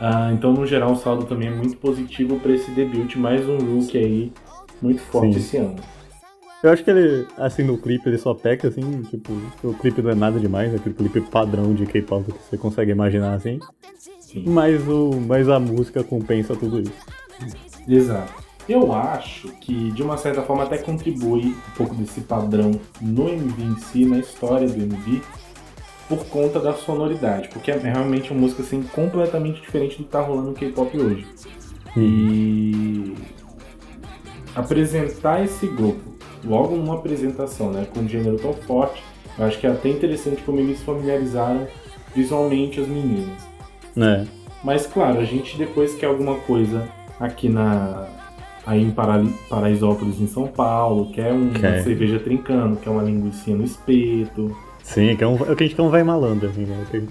Ah, 0.00 0.30
então, 0.32 0.52
no 0.52 0.64
geral, 0.66 0.92
o 0.92 0.96
saldo 0.96 1.24
também 1.24 1.48
é 1.48 1.50
muito 1.54 1.76
positivo 1.76 2.38
para 2.40 2.52
esse 2.52 2.70
debut. 2.70 3.16
Mais 3.16 3.46
um 3.48 3.58
rookie 3.58 3.98
aí, 3.98 4.32
muito 4.80 5.00
forte 5.02 5.34
Sim. 5.34 5.38
esse 5.38 5.56
ano. 5.56 5.76
Eu 6.62 6.70
acho 6.70 6.82
que 6.82 6.90
ele, 6.90 7.26
assim, 7.36 7.62
no 7.62 7.78
clipe 7.78 8.08
ele 8.08 8.18
só 8.18 8.34
peca, 8.34 8.66
assim, 8.66 9.02
tipo, 9.02 9.32
o 9.62 9.74
clipe 9.74 10.02
não 10.02 10.10
é 10.10 10.14
nada 10.14 10.40
demais, 10.40 10.72
é 10.72 10.76
aquele 10.76 10.94
clipe 10.94 11.20
padrão 11.20 11.72
de 11.72 11.86
K-pop 11.86 12.24
que 12.24 12.38
você 12.50 12.58
consegue 12.58 12.90
imaginar, 12.90 13.34
assim. 13.34 13.60
Sim. 14.18 14.42
Mas, 14.46 14.86
o, 14.88 15.12
mas 15.26 15.48
a 15.48 15.60
música 15.60 16.02
compensa 16.02 16.56
tudo 16.56 16.80
isso. 16.80 16.92
Exato. 17.86 18.48
Eu 18.68 18.92
acho 18.92 19.48
que, 19.60 19.92
de 19.92 20.02
uma 20.02 20.18
certa 20.18 20.42
forma, 20.42 20.64
até 20.64 20.78
contribui 20.78 21.46
um 21.46 21.76
pouco 21.76 21.94
desse 21.94 22.20
padrão 22.20 22.72
no 23.00 23.28
MV 23.28 23.62
em 23.62 23.76
si, 23.78 24.04
na 24.04 24.18
história 24.18 24.68
do 24.68 24.82
MV, 24.82 25.22
por 26.08 26.26
conta 26.26 26.60
da 26.60 26.74
sonoridade. 26.74 27.48
Porque 27.48 27.70
é 27.70 27.78
realmente 27.78 28.30
uma 28.32 28.40
música 28.40 28.62
assim, 28.62 28.82
completamente 28.82 29.62
diferente 29.62 29.96
do 29.96 30.04
que 30.04 30.10
tá 30.10 30.20
rolando 30.20 30.48
no 30.48 30.54
K-pop 30.54 30.98
hoje. 30.98 31.26
E 31.96 33.14
apresentar 34.58 35.44
esse 35.44 35.66
grupo 35.66 36.00
logo 36.44 36.76
numa 36.76 36.94
apresentação, 36.94 37.70
né, 37.70 37.86
com 37.92 38.00
um 38.00 38.08
gênero 38.08 38.36
tão 38.36 38.52
forte, 38.52 39.02
eu 39.38 39.44
acho 39.44 39.58
que 39.58 39.66
é 39.66 39.70
até 39.70 39.88
interessante 39.88 40.42
como 40.42 40.58
eles 40.60 40.80
familiarizaram 40.82 41.66
visualmente 42.14 42.80
as 42.80 42.86
meninas. 42.88 43.42
É. 43.96 44.24
Mas 44.62 44.86
claro, 44.86 45.18
a 45.20 45.24
gente 45.24 45.56
depois 45.56 45.94
quer 45.94 46.06
alguma 46.06 46.36
coisa 46.36 46.88
aqui 47.20 47.48
na 47.48 48.06
aí 48.66 48.82
em 48.82 48.90
Para- 48.90 49.24
Paraisópolis 49.48 50.20
em 50.20 50.26
São 50.26 50.46
Paulo, 50.46 51.10
quer 51.12 51.32
um- 51.32 51.48
uma 51.50 51.58
Quer. 51.58 51.82
cerveja 51.82 52.18
trincando, 52.20 52.76
quer 52.76 52.90
uma 52.90 53.02
linguiça 53.02 53.50
no 53.52 53.64
espeto. 53.64 54.54
Sim, 54.82 55.16
que 55.16 55.24
é, 55.24 55.26
um, 55.26 55.36
é 55.46 55.52
o 55.52 55.56
que 55.56 55.64
a 55.64 55.66
gente 55.66 55.74
quer 55.76 55.82
um 55.82 55.88
vai 55.90 56.02
malandro, 56.02 56.48
assim, 56.50 56.64
né? 56.66 56.84
Que- 56.90 57.08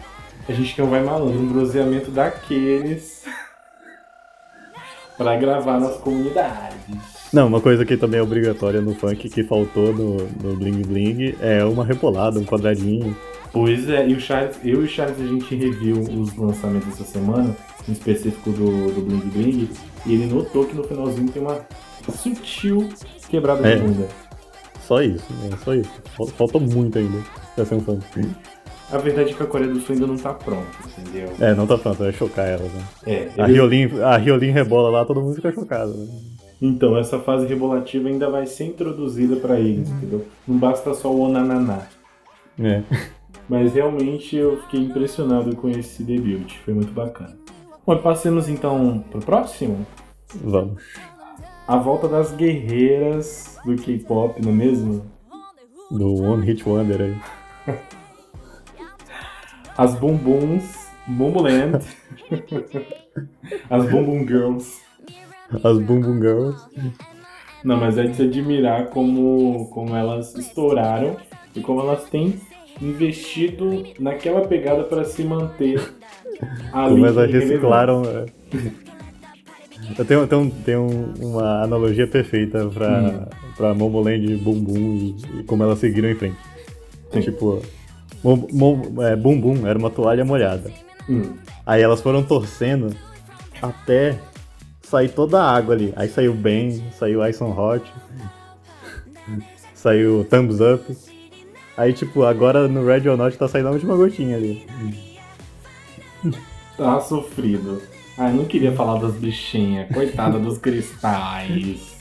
A 0.49 0.51
gente 0.53 0.75
quer 0.75 0.83
um 0.83 0.89
vai 0.89 1.01
malandro, 1.03 1.39
um 1.39 1.47
bronzeamento 1.47 2.11
daqueles 2.11 3.25
pra 5.17 5.35
gravar 5.35 5.79
nas 5.79 5.97
comunidades. 5.97 7.16
Não, 7.33 7.47
uma 7.47 7.59
coisa 7.59 7.85
que 7.85 7.97
também 7.97 8.19
é 8.19 8.23
obrigatória 8.23 8.79
no 8.81 8.95
funk 8.95 9.27
que 9.29 9.43
faltou 9.43 9.93
no, 9.93 10.17
no 10.41 10.55
Bling 10.55 10.81
Bling 10.81 11.35
é 11.41 11.63
uma 11.65 11.83
rebolada, 11.83 12.39
um 12.39 12.45
quadradinho. 12.45 13.15
Pois 13.51 13.89
é, 13.89 14.07
e 14.07 14.13
o 14.13 14.19
Charles, 14.19 14.55
eu 14.63 14.81
e 14.81 14.85
o 14.85 14.87
Charles 14.87 15.19
a 15.19 15.25
gente 15.25 15.53
reviu 15.55 15.99
os 15.99 16.35
lançamentos 16.37 16.87
essa 16.93 17.03
semana, 17.03 17.55
em 17.87 17.91
específico 17.91 18.51
do, 18.51 18.91
do 18.93 19.01
Bling 19.01 19.29
Bling, 19.31 19.69
e 20.05 20.13
ele 20.13 20.25
notou 20.27 20.65
que 20.65 20.75
no 20.75 20.83
finalzinho 20.83 21.29
tem 21.29 21.41
uma 21.41 21.59
sutil 22.17 22.87
quebrada 23.29 23.67
É. 23.67 23.75
de 23.75 23.81
bunda. 23.81 24.07
Só 24.87 25.01
isso, 25.01 25.25
é 25.51 25.57
só 25.65 25.73
isso. 25.73 25.91
Fal- 26.15 26.27
Falta 26.27 26.59
muito 26.59 26.97
ainda 26.97 27.17
pra 27.55 27.65
ser 27.65 27.75
um 27.75 27.81
funk. 27.81 28.05
A 28.89 28.97
verdade 28.99 29.31
é 29.31 29.33
que 29.33 29.43
a 29.43 29.45
Coreia 29.45 29.69
do 29.73 29.81
Sul 29.81 29.95
ainda 29.95 30.07
não 30.07 30.15
tá 30.15 30.33
pronta, 30.33 30.65
entendeu? 30.97 31.29
É, 31.41 31.53
não 31.53 31.67
tá 31.67 31.77
pronto, 31.77 31.97
vai 31.97 32.13
chocar 32.13 32.47
elas, 32.47 32.71
né? 32.71 32.83
É, 33.05 33.27
A 33.37 33.43
eles- 33.43 33.55
Riolin, 33.57 33.99
a 34.01 34.15
Riolin 34.17 34.51
rebola 34.51 34.89
lá, 34.89 35.03
todo 35.03 35.19
mundo 35.21 35.35
fica 35.35 35.51
chocado, 35.51 35.93
né? 35.93 36.07
Então 36.61 36.97
essa 36.97 37.19
fase 37.19 37.45
rebolativa 37.45 38.09
ainda 38.09 38.29
vai 38.29 38.45
ser 38.45 38.65
introduzida 38.65 39.35
pra 39.35 39.59
eles, 39.59 39.89
entendeu? 39.89 40.25
Não 40.47 40.57
basta 40.57 40.93
só 40.93 41.11
o 41.11 41.21
onananá. 41.21 41.87
É. 42.59 42.81
Mas 43.47 43.73
realmente 43.73 44.35
eu 44.35 44.61
fiquei 44.63 44.81
impressionado 44.81 45.55
com 45.55 45.69
esse 45.69 46.03
debut, 46.03 46.53
foi 46.65 46.73
muito 46.73 46.91
bacana. 46.91 47.37
Bom, 47.85 47.97
passemos 47.99 48.49
então 48.49 49.03
pro 49.09 49.21
próximo. 49.21 49.85
Vamos. 50.35 50.83
A 51.67 51.77
volta 51.77 52.07
das 52.07 52.31
guerreiras 52.33 53.57
do 53.65 53.75
K-pop, 53.75 54.41
não 54.41 54.51
é 54.51 54.55
mesmo? 54.55 55.05
Do 55.89 56.15
One 56.15 56.45
Hit 56.45 56.67
Wonder 56.67 57.01
aí. 57.01 57.17
As 59.77 59.93
Bumbuns, 59.95 60.89
Bumbuland, 61.05 61.85
as 63.69 63.89
Bumbum 63.89 64.27
Girls. 64.27 64.86
As 65.63 65.77
Girls. 65.77 66.61
Não, 67.63 67.77
mas 67.77 67.97
é 67.97 68.03
de 68.03 68.15
se 68.15 68.23
admirar 68.23 68.87
como, 68.87 69.69
como 69.69 69.95
elas 69.95 70.35
estouraram 70.35 71.17
e 71.55 71.61
como 71.61 71.81
elas 71.81 72.09
têm 72.09 72.39
investido 72.81 73.83
naquela 73.99 74.41
pegada 74.41 74.83
para 74.83 75.03
se 75.03 75.23
manter 75.23 75.79
ali 76.71 76.91
Como 76.91 77.05
elas 77.05 77.31
reciclaram. 77.31 78.03
é. 78.03 78.25
Eu 79.97 80.05
tenho, 80.05 80.27
tenho, 80.27 80.51
tenho 80.65 81.13
uma 81.19 81.63
analogia 81.63 82.07
perfeita 82.07 82.67
pra, 82.67 82.99
hum. 82.99 83.25
pra 83.55 83.73
Momoland 83.73 84.35
Bumbum 84.37 84.95
e, 84.95 85.39
e 85.39 85.43
como 85.43 85.63
elas 85.63 85.79
seguiram 85.79 86.09
em 86.09 86.15
frente. 86.15 86.37
Sim. 87.11 87.21
Tipo, 87.21 87.61
Mom, 88.23 88.47
Mom, 88.51 89.03
é, 89.03 89.15
Bumbum 89.15 89.65
era 89.65 89.77
uma 89.77 89.89
toalha 89.89 90.25
molhada. 90.25 90.71
Hum. 91.09 91.33
Aí 91.65 91.81
elas 91.81 92.01
foram 92.01 92.23
torcendo 92.23 92.93
até 93.61 94.19
sair 94.89 95.09
toda 95.09 95.41
a 95.41 95.51
água 95.51 95.75
ali. 95.75 95.93
Aí 95.95 96.07
saiu 96.07 96.33
bem, 96.33 96.83
saiu 96.97 97.25
Ice 97.27 97.43
on 97.43 97.51
Hot, 97.51 97.83
saiu 99.73 100.25
Thumbs 100.29 100.59
Up. 100.61 100.97
Aí, 101.75 101.93
tipo, 101.93 102.23
agora 102.23 102.67
no 102.67 102.85
Red 102.85 103.07
or 103.07 103.17
Not 103.17 103.37
tá 103.37 103.47
saindo 103.47 103.67
a 103.67 103.71
última 103.71 103.95
gotinha 103.95 104.35
ali. 104.35 104.65
Tá 106.75 106.99
sofrido. 106.99 107.81
Ah, 108.17 108.29
eu 108.29 108.35
não 108.35 108.45
queria 108.45 108.71
falar 108.71 108.99
das 108.99 109.13
bichinhas. 109.13 109.87
Coitada 109.93 110.39
dos 110.39 110.57
cristais. 110.57 111.95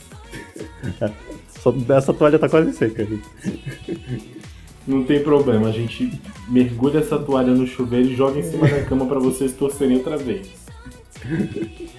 essa 1.95 2.13
toalha 2.13 2.39
tá 2.39 2.49
quase 2.49 2.73
seca. 2.73 3.05
Gente. 3.05 4.41
Não 4.87 5.03
tem 5.03 5.21
problema, 5.21 5.67
a 5.67 5.71
gente 5.71 6.19
mergulha 6.47 6.99
essa 6.99 7.19
toalha 7.19 7.53
no 7.53 7.67
chuveiro 7.67 8.07
e 8.07 8.15
joga 8.15 8.39
em 8.39 8.43
cima 8.43 8.67
da 8.67 8.83
cama 8.85 9.05
para 9.05 9.19
vocês 9.19 9.53
torcerem 9.53 9.97
outra 9.97 10.17
vez. 10.17 10.66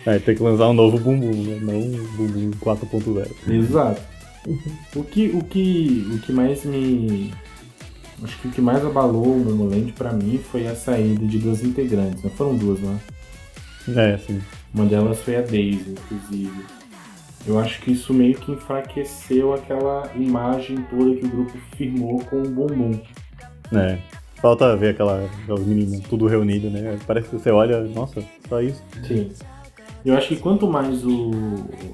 É, 0.06 0.18
tem 0.18 0.34
que 0.34 0.42
lançar 0.42 0.68
um 0.68 0.72
novo 0.72 0.98
bumbum, 0.98 1.32
né? 1.32 1.58
Não 1.60 1.78
um 1.78 2.06
bumbum 2.16 2.50
4.0. 2.60 3.52
Exato. 3.52 4.00
O 4.96 5.04
que, 5.04 5.28
o, 5.28 5.42
que, 5.44 6.08
o 6.14 6.18
que 6.20 6.32
mais 6.32 6.64
me. 6.64 7.32
Acho 8.22 8.38
que 8.40 8.48
o 8.48 8.50
que 8.50 8.60
mais 8.60 8.84
abalou 8.84 9.36
o 9.36 9.44
Momoland 9.44 9.92
pra 9.92 10.12
mim 10.12 10.40
foi 10.50 10.66
a 10.66 10.74
saída 10.74 11.26
de 11.26 11.38
duas 11.38 11.62
integrantes. 11.62 12.22
Não 12.22 12.30
foram 12.30 12.56
duas, 12.56 12.80
né? 12.80 12.98
É, 13.96 14.18
sim. 14.18 14.40
Uma 14.74 14.86
delas 14.86 15.20
foi 15.20 15.36
a 15.36 15.42
Daisy, 15.42 15.90
inclusive. 15.90 16.64
Eu 17.46 17.58
acho 17.58 17.80
que 17.80 17.92
isso 17.92 18.12
meio 18.12 18.34
que 18.34 18.52
enfraqueceu 18.52 19.54
aquela 19.54 20.10
imagem 20.16 20.84
toda 20.90 21.14
que 21.14 21.24
o 21.24 21.28
grupo 21.28 21.58
firmou 21.76 22.18
com 22.24 22.42
o 22.42 22.48
Bumbum. 22.48 23.00
É. 23.72 23.98
Falta 24.40 24.76
ver 24.76 24.90
aquela, 24.90 25.24
aquelas 25.42 25.64
meninas 25.64 26.00
tudo 26.08 26.26
reunido, 26.26 26.70
né? 26.70 26.96
Parece 27.06 27.28
que 27.28 27.36
você 27.36 27.50
olha, 27.50 27.80
nossa, 27.82 28.22
só 28.48 28.62
isso. 28.62 28.82
Sim. 29.06 29.30
Eu 30.04 30.16
acho 30.16 30.28
que 30.28 30.36
quanto 30.36 30.68
mais 30.68 31.04
o, 31.04 31.30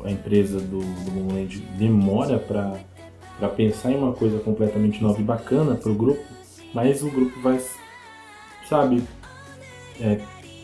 a 0.04 0.10
empresa 0.10 0.60
do, 0.60 0.78
do 0.78 1.10
Moonland 1.12 1.58
demora 1.78 2.38
para 2.38 3.48
pensar 3.56 3.92
em 3.92 3.96
uma 3.96 4.12
coisa 4.12 4.38
completamente 4.40 5.02
nova 5.02 5.18
e 5.20 5.24
bacana 5.24 5.74
para 5.74 5.90
o 5.90 5.94
grupo, 5.94 6.22
mais 6.74 7.02
o 7.02 7.10
grupo 7.10 7.40
vai, 7.40 7.58
sabe, 8.68 9.02
é, 10.00 10.20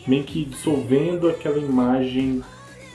meio 0.07 0.23
que 0.23 0.45
dissolvendo 0.45 1.27
aquela 1.27 1.57
imagem, 1.57 2.43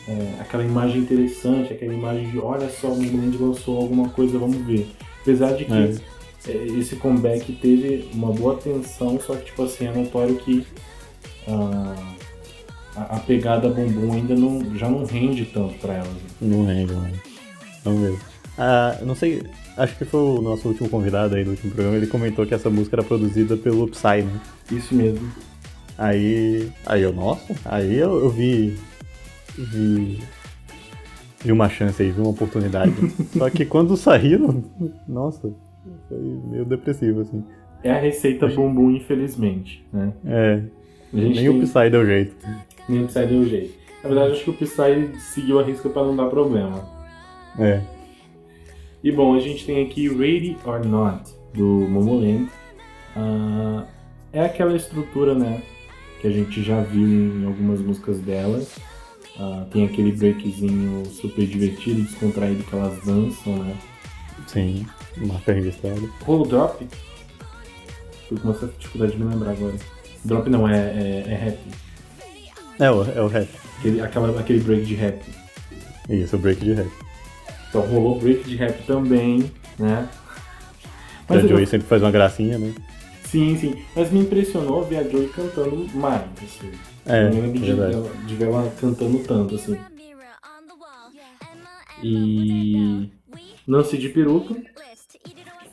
é, 0.08 0.40
aquela 0.40 0.62
imagem 0.62 1.00
interessante, 1.00 1.72
aquela 1.72 1.92
imagem 1.92 2.30
de 2.30 2.38
olha 2.38 2.68
só, 2.68 2.88
o 2.88 2.96
Moonland 2.96 3.36
lançou 3.38 3.78
alguma 3.78 4.08
coisa, 4.10 4.38
vamos 4.38 4.58
ver. 4.58 4.88
Apesar 5.22 5.54
de 5.54 5.64
que 5.64 5.72
é. 5.72 6.15
É. 6.48 6.66
esse 6.78 6.96
comeback 6.96 7.52
teve 7.54 8.08
uma 8.12 8.32
boa 8.32 8.54
atenção, 8.54 9.18
só 9.20 9.34
que 9.36 9.46
tipo 9.46 9.62
assim, 9.64 9.86
é 9.86 9.92
notório 9.92 10.36
que 10.36 10.66
uh, 11.48 12.16
a, 12.94 13.16
a, 13.16 13.20
pegada 13.20 13.68
bumbum 13.68 14.12
ainda 14.12 14.34
não, 14.34 14.76
já 14.76 14.88
não 14.88 15.04
rende 15.04 15.44
tanto 15.46 15.74
para 15.78 15.94
elas. 15.94 16.08
Né? 16.08 16.28
Não 16.40 16.64
rende, 16.64 16.92
não. 16.92 17.10
Vamos 17.84 18.00
ver. 18.00 18.18
Ah, 18.58 18.98
não 19.04 19.14
sei, 19.14 19.42
acho 19.76 19.96
que 19.96 20.04
foi 20.04 20.20
o 20.20 20.40
nosso 20.40 20.68
último 20.68 20.88
convidado 20.88 21.36
aí 21.36 21.44
do 21.44 21.50
último 21.50 21.72
programa, 21.72 21.96
ele 21.96 22.06
comentou 22.06 22.46
que 22.46 22.54
essa 22.54 22.70
música 22.70 22.96
era 22.96 23.02
produzida 23.02 23.56
pelo 23.56 23.86
Psy, 23.88 24.22
né? 24.22 24.40
Isso 24.72 24.94
mesmo. 24.94 25.30
Aí, 25.98 26.70
aí 26.84 27.02
eu, 27.02 27.12
nossa, 27.12 27.54
aí 27.64 27.96
eu, 27.96 28.18
eu 28.18 28.30
vi, 28.30 28.78
vi, 29.56 30.22
vi 31.42 31.52
uma 31.52 31.68
chance 31.68 32.02
aí, 32.02 32.10
vi 32.10 32.20
uma 32.20 32.30
oportunidade. 32.30 32.94
Só 33.36 33.48
que 33.50 33.64
quando 33.64 33.96
saíram, 33.96 34.64
nossa, 35.06 35.52
foi 36.08 36.18
meio 36.18 36.64
depressivo, 36.64 37.20
assim. 37.20 37.44
É 37.82 37.90
a 37.92 37.98
receita 37.98 38.46
bumbum, 38.48 38.90
infelizmente, 38.90 39.86
né? 39.92 40.12
É, 40.24 40.62
nem 41.12 41.32
tem... 41.32 41.48
o 41.48 41.60
Psy 41.60 41.90
deu 41.90 42.04
jeito. 42.04 42.34
Nem 42.88 43.04
o 43.04 43.06
Psy 43.06 43.26
deu 43.26 43.44
jeito. 43.44 43.74
Na 44.02 44.08
verdade, 44.08 44.32
acho 44.32 44.44
que 44.44 44.50
o 44.50 44.54
Psy 44.54 45.18
seguiu 45.18 45.60
a 45.60 45.62
risca 45.62 45.88
para 45.88 46.04
não 46.04 46.16
dar 46.16 46.26
problema. 46.26 46.84
É. 47.58 47.80
E 49.02 49.12
bom, 49.12 49.34
a 49.34 49.40
gente 49.40 49.64
tem 49.64 49.84
aqui 49.84 50.08
Ready 50.08 50.56
or 50.64 50.84
Not, 50.84 51.30
do 51.54 51.64
Momoland. 51.64 52.48
Uh, 53.16 53.84
é 54.32 54.44
aquela 54.44 54.76
estrutura, 54.76 55.34
né, 55.34 55.62
que 56.20 56.26
a 56.26 56.30
gente 56.30 56.62
já 56.62 56.82
viu 56.82 57.06
em 57.06 57.46
algumas 57.46 57.80
músicas 57.80 58.20
dela. 58.20 58.60
Uh, 59.38 59.64
tem 59.70 59.84
aquele 59.84 60.12
breakzinho 60.12 61.04
super 61.06 61.46
divertido, 61.46 62.02
descontraído 62.02 62.64
que 62.64 62.74
elas 62.74 62.98
dançam, 63.04 63.56
né? 63.56 63.76
Sim, 64.46 64.86
marca 65.16 65.52
registrada. 65.52 66.00
Hold 66.24 66.48
Drop. 66.48 66.88
Tô 68.28 68.36
com 68.36 68.54
certa 68.54 68.74
dificuldade 68.78 69.12
de 69.12 69.18
me 69.18 69.32
lembrar 69.32 69.52
agora. 69.52 69.76
Drop 70.24 70.48
não, 70.50 70.68
é, 70.68 70.76
é, 70.76 71.24
é 71.28 71.34
rap. 71.34 71.58
É 72.78 72.90
o, 72.90 73.04
é 73.04 73.22
o 73.22 73.26
rap. 73.26 73.48
Aquele, 73.78 74.00
aquela, 74.00 74.40
aquele 74.40 74.60
break 74.60 74.84
de 74.84 74.94
rap. 74.94 75.22
Isso, 76.08 76.36
o 76.36 76.38
break 76.38 76.64
de 76.64 76.72
rap. 76.72 76.90
Então 77.68 77.80
rolou 77.82 78.18
break 78.18 78.44
de 78.44 78.56
rap 78.56 78.86
também, 78.86 79.50
né? 79.78 80.08
Mas 81.28 81.44
a 81.44 81.48
Joey 81.48 81.62
eu... 81.62 81.66
sempre 81.66 81.86
faz 81.86 82.02
uma 82.02 82.10
gracinha, 82.10 82.58
né? 82.58 82.72
Sim, 83.24 83.56
sim. 83.58 83.82
Mas 83.94 84.10
me 84.10 84.20
impressionou 84.20 84.84
ver 84.84 84.98
a 84.98 85.02
Joey 85.08 85.28
cantando 85.28 85.88
mais, 85.94 86.22
assim. 86.42 86.70
É, 87.04 87.30
não 87.30 87.40
lembro 87.40 87.60
de, 87.60 87.70
ela, 87.70 88.10
de 88.26 88.34
ver 88.34 88.44
ela 88.46 88.72
cantando 88.80 89.18
tanto, 89.20 89.54
assim. 89.56 89.76
E... 92.02 93.10
Nancy 93.66 93.98
de 93.98 94.08
peruca. 94.10 94.54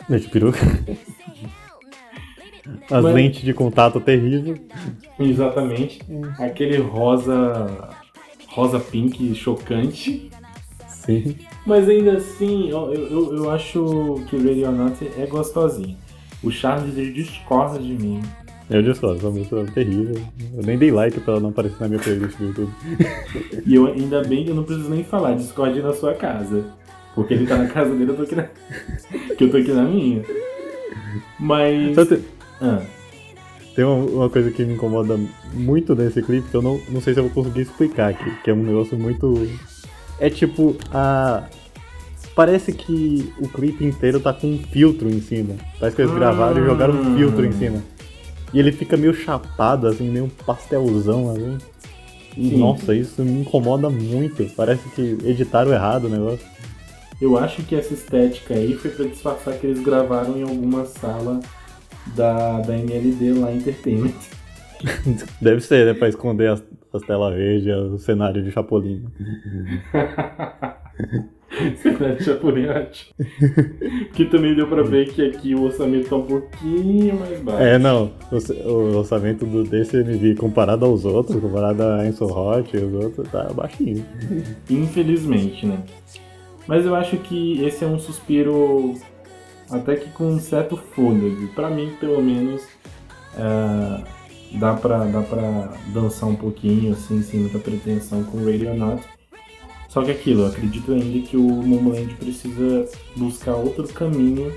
Nancy 0.09 0.25
de 0.25 0.31
peruca. 0.31 0.59
As 2.89 3.03
Mas... 3.03 3.13
lentes 3.13 3.41
de 3.41 3.53
contato 3.53 3.99
terrível. 3.99 4.57
Exatamente. 5.19 6.01
Aquele 6.39 6.77
rosa. 6.77 7.89
rosa 8.47 8.79
pink 8.79 9.35
chocante. 9.35 10.31
Sim. 10.87 11.35
Mas 11.65 11.89
ainda 11.89 12.13
assim, 12.13 12.69
eu, 12.69 12.93
eu, 12.93 13.35
eu 13.35 13.51
acho 13.51 14.23
que 14.29 14.37
Radio 14.37 14.71
Not 14.71 15.05
é 15.17 15.25
gostosinho. 15.25 15.97
O 16.41 16.49
Charles 16.49 16.97
ele 16.97 17.11
discorda 17.11 17.79
de 17.79 17.93
mim. 17.93 18.21
Eu 18.69 18.81
discordo, 18.81 19.17
essa 19.17 19.29
música 19.29 19.59
é 19.59 19.65
terrível. 19.65 20.21
Eu 20.55 20.63
nem 20.63 20.77
dei 20.77 20.91
like 20.91 21.19
pra 21.19 21.33
ela 21.33 21.41
não 21.41 21.49
aparecer 21.49 21.77
na 21.81 21.89
minha 21.89 21.99
playlist 21.99 22.37
do 22.37 22.45
YouTube. 22.45 22.71
e 23.65 23.75
eu 23.75 23.87
ainda 23.87 24.23
bem 24.23 24.45
que 24.45 24.51
eu 24.51 24.55
não 24.55 24.63
preciso 24.63 24.89
nem 24.89 25.03
falar, 25.03 25.35
discorde 25.35 25.81
na 25.81 25.93
sua 25.93 26.13
casa. 26.13 26.65
Porque 27.15 27.33
ele 27.33 27.45
tá 27.45 27.57
na 27.57 27.67
casa 27.67 27.93
dele, 27.95 28.11
eu 28.11 28.15
tô 28.15 28.23
aqui 28.23 28.35
na. 28.35 28.43
que 29.37 29.43
eu 29.43 29.51
tô 29.51 29.57
aqui 29.57 29.71
na 29.71 29.83
minha. 29.83 30.23
Mas. 31.39 31.97
Ah. 32.61 32.81
Tem 33.75 33.83
uma, 33.83 34.05
uma, 34.05 34.29
coisa 34.29 34.51
que 34.51 34.63
me 34.63 34.73
incomoda 34.73 35.19
muito 35.53 35.95
nesse 35.95 36.21
clipe 36.21 36.47
que 36.49 36.55
eu 36.55 36.61
não, 36.61 36.79
não 36.89 37.01
sei 37.01 37.13
se 37.13 37.19
eu 37.19 37.23
vou 37.23 37.33
conseguir 37.33 37.61
explicar 37.61 38.11
aqui, 38.11 38.31
que 38.43 38.49
é 38.49 38.53
um 38.53 38.63
negócio 38.63 38.97
muito. 38.97 39.47
É 40.19 40.29
tipo 40.29 40.75
a. 40.91 41.43
Parece 42.35 42.73
que 42.73 43.31
o 43.39 43.47
clipe 43.47 43.85
inteiro 43.85 44.19
tá 44.19 44.33
com 44.33 44.47
um 44.47 44.57
filtro 44.57 45.07
em 45.07 45.21
cima. 45.21 45.55
Parece 45.79 45.95
que 45.95 46.01
eles 46.01 46.13
gravaram 46.13 46.63
e 46.63 46.65
jogaram 46.65 46.95
um 46.95 47.15
filtro 47.15 47.45
em 47.45 47.51
cima. 47.51 47.83
E 48.51 48.59
ele 48.59 48.71
fica 48.71 48.97
meio 48.97 49.13
chapado, 49.13 49.87
assim, 49.87 50.09
meio 50.09 50.25
um 50.25 50.29
pastelzão, 50.29 51.29
assim. 51.29 51.57
Sim. 52.35 52.57
nossa, 52.57 52.95
isso 52.95 53.23
me 53.23 53.41
incomoda 53.41 53.89
muito. 53.89 54.45
Parece 54.55 54.87
que 54.89 55.17
editaram 55.23 55.71
errado 55.71 56.05
o 56.05 56.09
negócio. 56.09 56.52
Eu 57.21 57.37
acho 57.37 57.63
que 57.63 57.75
essa 57.75 57.93
estética 57.93 58.53
aí 58.53 58.73
foi 58.75 58.91
pra 58.91 59.05
disfarçar 59.05 59.57
que 59.57 59.67
eles 59.67 59.81
gravaram 59.83 60.37
em 60.37 60.43
alguma 60.43 60.85
sala 60.85 61.39
da, 62.15 62.59
da 62.59 62.77
NLD 62.77 63.33
lá 63.33 63.51
Entertainment. 63.51 64.13
Deve 65.41 65.61
ser, 65.61 65.85
né? 65.85 65.93
Pra 65.93 66.09
esconder 66.09 66.49
as, 66.49 66.63
as 66.93 67.01
telas 67.03 67.33
verdes, 67.35 67.73
o 67.73 67.97
cenário 67.97 68.43
de 68.43 68.51
Chapolin. 68.51 69.05
cenário 71.81 72.17
de 72.17 72.23
Chapolin 72.23 72.65
é 72.65 72.79
ótimo. 72.79 73.13
Que 74.13 74.25
também 74.25 74.55
deu 74.55 74.67
pra 74.67 74.83
ver 74.83 75.09
que 75.13 75.25
aqui 75.25 75.55
o 75.55 75.63
orçamento 75.63 76.09
tá 76.09 76.15
um 76.17 76.23
pouquinho 76.23 77.17
mais 77.19 77.39
baixo. 77.39 77.63
É, 77.63 77.79
não. 77.79 78.11
O, 78.31 78.69
o 78.69 78.97
orçamento 78.97 79.45
do 79.45 79.63
DCMV 79.63 80.35
comparado 80.35 80.85
aos 80.85 81.05
outros, 81.05 81.39
comparado 81.39 81.83
a 81.83 82.05
Enso 82.05 82.25
Hot 82.25 82.75
e 82.75 82.79
os 82.79 82.93
outros, 82.93 83.27
tá 83.29 83.45
baixinho. 83.53 84.05
Infelizmente, 84.69 85.65
né? 85.65 85.81
Mas 86.67 86.85
eu 86.85 86.95
acho 86.95 87.17
que 87.17 87.63
esse 87.63 87.83
é 87.83 87.87
um 87.87 87.99
suspiro 87.99 88.95
até 89.69 89.95
que 89.95 90.09
com 90.11 90.29
um 90.29 90.39
certo 90.39 90.77
fôlego. 90.77 91.47
Para 91.49 91.69
mim, 91.69 91.93
pelo 91.99 92.21
menos, 92.21 92.61
é, 93.35 94.03
dá, 94.57 94.73
pra, 94.73 95.05
dá 95.05 95.21
pra 95.21 95.73
dançar 95.93 96.29
um 96.29 96.35
pouquinho, 96.35 96.93
assim, 96.93 97.21
sem 97.21 97.41
muita 97.41 97.59
pretensão 97.59 98.23
com 98.23 98.45
Radio 98.45 98.75
Not. 98.75 99.03
Só 99.89 100.03
que 100.03 100.11
aquilo, 100.11 100.41
eu 100.41 100.47
acredito 100.47 100.91
ainda 100.91 101.27
que 101.27 101.37
o 101.37 101.41
Momoland 101.41 102.15
precisa 102.15 102.89
buscar 103.15 103.55
outro 103.55 103.87
caminho, 103.89 104.51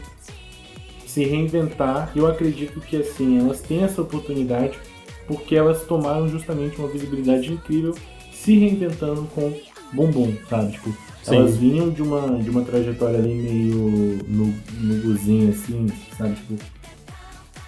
se 1.07 1.25
reinventar. 1.25 2.11
Eu 2.17 2.27
acredito 2.27 2.81
que, 2.81 2.97
assim, 2.97 3.39
elas 3.39 3.61
têm 3.61 3.83
essa 3.83 4.01
oportunidade 4.01 4.79
porque 5.27 5.57
elas 5.57 5.83
tomaram 5.85 6.29
justamente 6.29 6.79
uma 6.79 6.89
visibilidade 6.89 7.53
incrível 7.53 7.95
se 8.33 8.57
reinventando 8.57 9.25
com 9.35 9.53
bumbum, 9.93 10.35
sabe? 10.49 10.73
Tipo, 10.73 10.95
Sim. 11.27 11.37
elas 11.37 11.57
vinham 11.57 11.91
de 11.91 12.03
uma, 12.03 12.39
de 12.43 12.51
uma 12.51 12.63
trajetória 12.63 13.19
ali 13.19 13.35
meio 13.35 14.19
no, 14.29 14.47
no 14.81 15.03
guzinho, 15.03 15.51
assim, 15.51 15.87
sabe? 16.17 16.35
Tipo, 16.37 16.55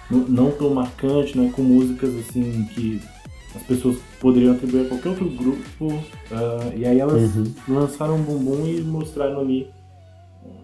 não, 0.09 0.19
não 0.27 0.51
tão 0.51 0.73
marcante, 0.73 1.37
né? 1.37 1.51
Com 1.55 1.61
músicas 1.63 2.15
assim 2.17 2.67
que 2.73 2.99
as 3.55 3.63
pessoas 3.63 3.97
poderiam 4.19 4.53
atribuir 4.53 4.85
a 4.85 4.89
qualquer 4.89 5.09
outro 5.09 5.29
grupo. 5.29 6.03
ah, 6.31 6.71
e 6.75 6.85
aí 6.85 6.99
elas 6.99 7.35
Uhum. 7.35 7.53
lançaram 7.67 8.15
um 8.15 8.21
bumbum 8.21 8.65
e 8.67 8.81
mostraram 8.81 9.39
ali 9.41 9.67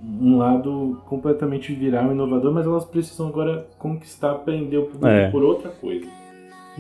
um 0.04 0.38
lado 0.38 1.02
completamente 1.08 1.74
viral, 1.74 2.12
inovador, 2.12 2.54
mas 2.54 2.66
elas 2.66 2.86
precisam 2.86 3.28
agora 3.28 3.68
conquistar, 3.78 4.32
aprender 4.32 4.78
o 4.78 4.84
público 4.84 5.08
É. 5.08 5.30
por 5.32 5.44
outra 5.44 5.70
coisa. 5.70 6.06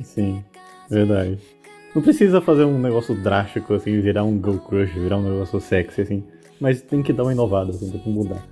Sim, 0.03 0.43
verdade. 0.89 1.37
Não 1.95 2.01
precisa 2.01 2.41
fazer 2.41 2.65
um 2.65 2.77
negócio 2.77 3.15
drástico, 3.15 3.73
assim, 3.73 3.99
virar 4.01 4.25
um 4.25 4.35
girl 4.35 4.57
crush, 4.57 4.91
virar 4.91 5.17
um 5.17 5.23
negócio 5.23 5.59
sexy, 5.61 6.01
assim. 6.01 6.23
Mas 6.59 6.81
tem 6.81 7.01
que 7.01 7.13
dar 7.13 7.23
uma 7.23 7.31
inovada, 7.31 7.71
assim, 7.71 7.89
tem 7.89 7.99
que 8.01 8.09
mudar. 8.09 8.45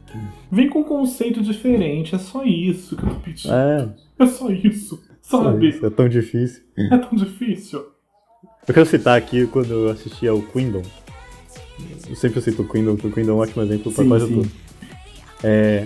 Vem 0.52 0.70
com 0.70 0.80
um 0.80 0.84
conceito 0.84 1.42
diferente, 1.42 2.16
é 2.16 2.18
só 2.18 2.44
isso 2.46 2.96
que 2.96 3.04
eu 3.04 3.10
tô 3.10 3.16
pedindo. 3.16 3.54
É, 3.54 3.90
É 4.20 4.26
só 4.26 4.50
isso, 4.50 5.04
só 5.22 5.44
sabe? 5.44 5.70
isso, 5.70 5.86
é 5.86 5.90
tão 5.90 6.08
difícil. 6.08 6.64
É 6.78 6.98
tão 6.98 7.18
difícil. 7.18 7.86
Eu 8.66 8.74
quero 8.74 8.86
citar 8.86 9.18
aqui 9.18 9.46
quando 9.48 9.72
eu 9.72 9.90
assisti 9.90 10.26
ao 10.28 10.42
Queendom. 10.42 10.82
Eu 12.10 12.16
sempre 12.16 12.40
cito 12.42 12.62
o 12.62 12.68
Queendom, 12.68 12.96
porque 12.96 13.08
o 13.08 13.12
Queendom 13.12 13.34
é 13.34 13.36
um 13.36 13.40
ótimo 13.40 13.62
exemplo 13.64 13.92
pra 13.92 14.04
Sim, 14.04 14.10
quase 14.10 14.28
sim. 14.28 14.34
tudo. 14.36 14.52
É, 15.44 15.86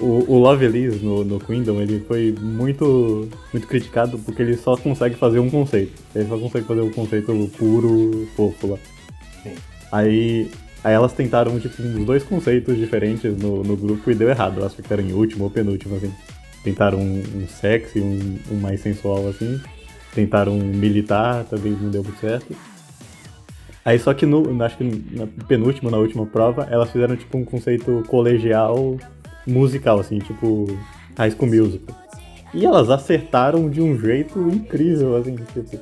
o, 0.00 0.24
o 0.28 0.38
Love 0.38 0.64
Elise 0.64 1.04
no, 1.04 1.24
no 1.24 1.38
Queendom, 1.38 1.80
ele 1.80 2.00
foi 2.00 2.34
muito, 2.40 3.28
muito 3.52 3.66
criticado 3.66 4.18
porque 4.18 4.42
ele 4.42 4.56
só 4.56 4.76
consegue 4.76 5.14
fazer 5.14 5.38
um 5.38 5.48
conceito. 5.48 5.92
Ele 6.14 6.28
só 6.28 6.38
consegue 6.38 6.66
fazer 6.66 6.80
o 6.80 6.90
conceito 6.90 7.50
puro, 7.56 8.28
fofo 8.34 8.66
lá. 8.72 8.78
Sim. 9.42 9.54
Aí, 9.92 10.50
aí 10.82 10.94
elas 10.94 11.12
tentaram, 11.12 11.58
tipo, 11.60 11.80
uns 11.80 12.04
dois 12.04 12.24
conceitos 12.24 12.76
diferentes 12.76 13.36
no, 13.36 13.62
no 13.62 13.76
grupo 13.76 14.10
e 14.10 14.14
deu 14.14 14.28
errado. 14.28 14.58
Elas 14.58 14.74
ficaram 14.74 15.02
em 15.02 15.12
último 15.12 15.44
ou 15.44 15.50
penúltimo, 15.50 15.96
assim. 15.96 16.12
Tentaram 16.64 16.98
um, 16.98 17.22
um 17.36 17.48
sexy, 17.48 18.00
um, 18.00 18.38
um 18.50 18.56
mais 18.56 18.80
sensual, 18.80 19.28
assim. 19.28 19.60
Tentaram 20.12 20.52
um 20.52 20.64
militar, 20.64 21.44
também 21.44 21.72
não 21.72 21.90
deu 21.90 22.02
muito 22.02 22.18
certo. 22.18 22.54
Aí 23.84 23.98
só 23.98 24.14
que 24.14 24.24
no, 24.24 24.64
acho 24.64 24.78
que 24.78 24.84
na 25.12 25.26
penúltima, 25.46 25.90
na 25.90 25.98
última 25.98 26.24
prova, 26.24 26.66
elas 26.70 26.90
fizeram 26.90 27.14
tipo 27.16 27.36
um 27.36 27.44
conceito 27.44 28.02
colegial 28.08 28.96
musical, 29.46 30.00
assim, 30.00 30.18
tipo 30.18 30.66
High 31.16 31.30
School 31.32 31.48
Musical. 31.48 31.96
E 32.52 32.64
elas 32.64 32.88
acertaram 32.88 33.68
de 33.68 33.80
um 33.80 33.98
jeito 33.98 34.38
incrível, 34.48 35.16
assim, 35.16 35.36
tipo. 35.36 35.80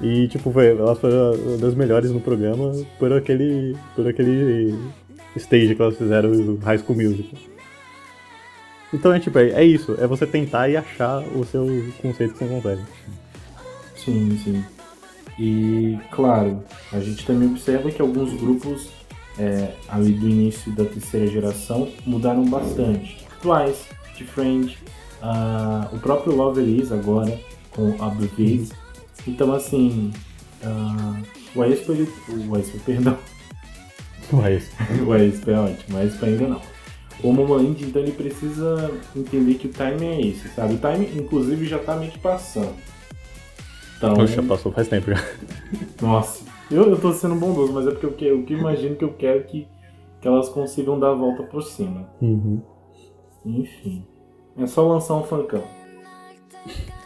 E 0.00 0.26
tipo, 0.28 0.50
foi, 0.50 0.70
elas 0.70 0.98
foram 0.98 1.58
das 1.58 1.74
melhores 1.74 2.10
no 2.10 2.20
programa 2.20 2.72
por 2.98 3.12
aquele. 3.12 3.76
por 3.94 4.08
aquele 4.08 4.74
stage 5.36 5.74
que 5.74 5.82
elas 5.82 5.96
fizeram 5.96 6.32
do 6.32 6.56
High 6.56 6.78
School 6.78 6.98
Musical. 6.98 7.38
Então 8.92 9.12
é 9.12 9.20
tipo, 9.20 9.38
é, 9.38 9.50
é 9.50 9.64
isso, 9.64 9.96
é 9.98 10.06
você 10.06 10.26
tentar 10.26 10.68
e 10.68 10.76
achar 10.76 11.20
o 11.20 11.44
seu 11.44 11.66
conceito 12.02 12.34
que 12.34 12.38
você 12.38 12.46
consegue. 12.46 12.82
Sim, 13.96 14.38
sim. 14.42 14.64
E, 15.38 15.98
claro, 16.10 16.62
a 16.92 17.00
gente 17.00 17.24
também 17.24 17.48
observa 17.48 17.90
que 17.90 18.02
alguns 18.02 18.34
grupos 18.34 18.90
é, 19.38 19.74
ali 19.88 20.12
do 20.12 20.28
início 20.28 20.72
da 20.72 20.84
terceira 20.84 21.26
geração 21.26 21.88
mudaram 22.06 22.44
bastante. 22.44 23.26
Twice, 23.40 23.84
Friend, 24.24 24.78
ah, 25.20 25.88
o 25.92 25.98
próprio 25.98 26.34
Love 26.34 26.60
Elise 26.60 26.92
agora, 26.92 27.38
com 27.70 27.96
a 28.02 28.08
Blue 28.08 28.28
Veils. 28.36 28.70
Então, 29.26 29.52
assim, 29.52 30.12
ah, 30.64 31.20
o 31.54 31.62
Aespa, 31.62 31.92
ele, 31.92 32.08
o 32.48 32.54
Aespa, 32.54 32.78
perdão, 32.84 33.18
Mas, 34.32 34.70
o 35.06 35.12
Aespa 35.12 35.50
é 35.50 35.58
ótimo, 35.58 35.96
o 35.96 36.00
Aespa 36.00 36.26
ainda 36.26 36.48
não. 36.48 36.62
O 37.22 37.32
Momoland, 37.32 37.84
então, 37.84 38.02
ele 38.02 38.12
precisa 38.12 38.90
entender 39.14 39.54
que 39.54 39.68
o 39.68 39.70
time 39.70 40.06
é 40.06 40.20
esse, 40.20 40.48
sabe? 40.48 40.74
O 40.74 40.78
time, 40.78 41.08
inclusive, 41.16 41.66
já 41.66 41.78
tá 41.78 41.94
meio 41.94 42.10
que 42.10 42.18
passando. 42.18 42.74
Então, 43.96 44.14
poxa, 44.14 44.42
passou 44.42 44.72
faz 44.72 44.88
tempo 44.88 45.12
já. 45.12 45.24
nossa, 46.02 46.42
eu, 46.72 46.88
eu 46.90 47.00
tô 47.00 47.12
sendo 47.12 47.34
bondoso, 47.34 47.72
mas 47.72 47.86
é 47.86 47.90
porque 47.90 48.06
eu, 48.06 48.12
que- 48.12 48.24
eu 48.26 48.42
que 48.42 48.54
imagino 48.54 48.96
que 48.96 49.04
eu 49.04 49.12
quero 49.12 49.44
que, 49.44 49.66
que 50.20 50.28
elas 50.28 50.48
consigam 50.48 50.98
dar 50.98 51.10
a 51.10 51.14
volta 51.14 51.42
por 51.44 51.62
cima. 51.62 52.08
Uhum. 52.20 52.60
Enfim. 53.44 54.04
É 54.56 54.66
só 54.66 54.86
lançar 54.86 55.14
um 55.14 55.22
funkão. 55.24 55.62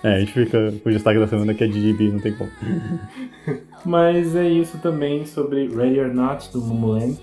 É, 0.02 0.14
a 0.16 0.20
gente 0.20 0.33
fica 0.33 0.72
com 0.83 0.88
o 0.88 0.92
destaque 0.92 1.18
da 1.18 1.26
semana 1.26 1.55
que 1.55 1.64
é 1.64 1.66
DDB, 1.68 2.12
não 2.12 2.20
tem 2.20 2.35
como. 2.37 2.50
Mas 3.85 4.35
é 4.37 4.48
isso 4.48 4.79
também 4.79 5.24
sobre 5.24 5.68
Ready 5.68 6.00
or 6.00 6.12
Not 6.14 6.52
do 6.52 6.61
Momoland. 6.61 7.18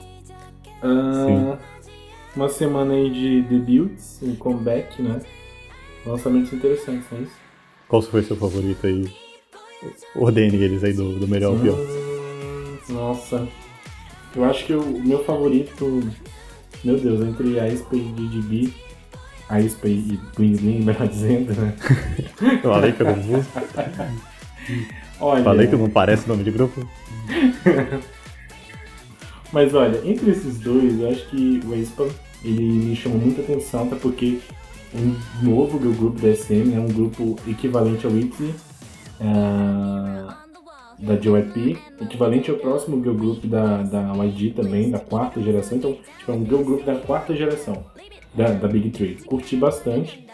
Ah, 0.81 1.57
uma 2.35 2.49
semana 2.49 2.93
aí 2.93 3.09
de 3.09 3.41
debuts, 3.43 4.19
um 4.23 4.35
comeback, 4.35 5.01
né? 5.01 5.21
Lançamentos 6.05 6.51
interessantes, 6.51 7.05
não 7.11 7.19
é 7.19 7.21
isso? 7.21 7.35
Qual 7.87 8.01
foi 8.01 8.23
seu 8.23 8.35
favorito 8.35 8.87
aí? 8.87 9.05
Ordene 10.15 10.55
eles 10.57 10.83
aí 10.83 10.93
do, 10.93 11.19
do 11.19 11.27
melhor 11.27 11.53
ao 11.53 11.59
pior. 11.59 11.77
Nossa. 12.93 13.47
Eu 14.35 14.43
acho 14.45 14.65
que 14.65 14.73
o 14.73 15.01
meu 15.03 15.23
favorito. 15.23 16.01
Meu 16.83 16.97
Deus, 16.97 17.21
entre 17.25 17.59
a 17.59 17.63
Aespa 17.63 17.95
e 17.95 18.01
DDB. 18.01 18.73
A 19.49 19.55
Aespa 19.55 19.87
e 19.87 20.19
Bling 20.35 20.55
Bling, 20.61 20.83
melhor 20.83 21.07
dizendo, 21.07 21.53
né? 21.53 21.75
Eu 22.63 22.71
falei 22.71 22.91
que 22.91 23.01
eu 23.01 23.07
confuso. 23.07 23.47
Olha. 25.19 25.43
Falei 25.43 25.67
que 25.67 25.75
não 25.75 25.89
parece 25.89 26.27
nome 26.27 26.43
de 26.43 26.51
grupo. 26.51 26.87
Mas 29.51 29.73
olha, 29.75 30.01
entre 30.03 30.31
esses 30.31 30.59
dois, 30.59 30.99
eu 30.99 31.09
acho 31.09 31.29
que 31.29 31.61
o 31.65 31.73
Aespa 31.73 32.07
ele 32.43 32.61
me 32.61 32.95
chamou 32.95 33.19
muita 33.19 33.41
atenção, 33.41 33.83
até 33.83 33.95
porque 33.95 34.39
um 34.93 35.15
novo 35.43 35.79
girl 35.79 35.93
group 35.93 36.19
da 36.19 36.33
SM, 36.35 36.65
né, 36.65 36.79
um 36.79 36.91
grupo 36.91 37.37
equivalente 37.47 38.05
ao 38.05 38.17
ITZY, 38.17 38.53
ah, 39.21 40.42
da 40.99 41.15
JYP, 41.15 41.77
equivalente 42.01 42.49
ao 42.49 42.57
próximo 42.57 43.01
girl 43.03 43.15
group 43.15 43.45
da, 43.45 43.83
da 43.83 44.13
YG 44.25 44.51
também, 44.51 44.89
da 44.89 44.99
quarta 44.99 45.41
geração. 45.41 45.77
Então, 45.77 45.97
tipo, 46.17 46.31
é 46.31 46.35
um 46.35 46.45
girl 46.45 46.63
group 46.63 46.83
da 46.83 46.95
quarta 46.95 47.35
geração, 47.35 47.85
da, 48.33 48.51
da 48.51 48.67
Big 48.67 48.89
Three. 48.91 49.15
Curti 49.25 49.55
bastante. 49.55 50.25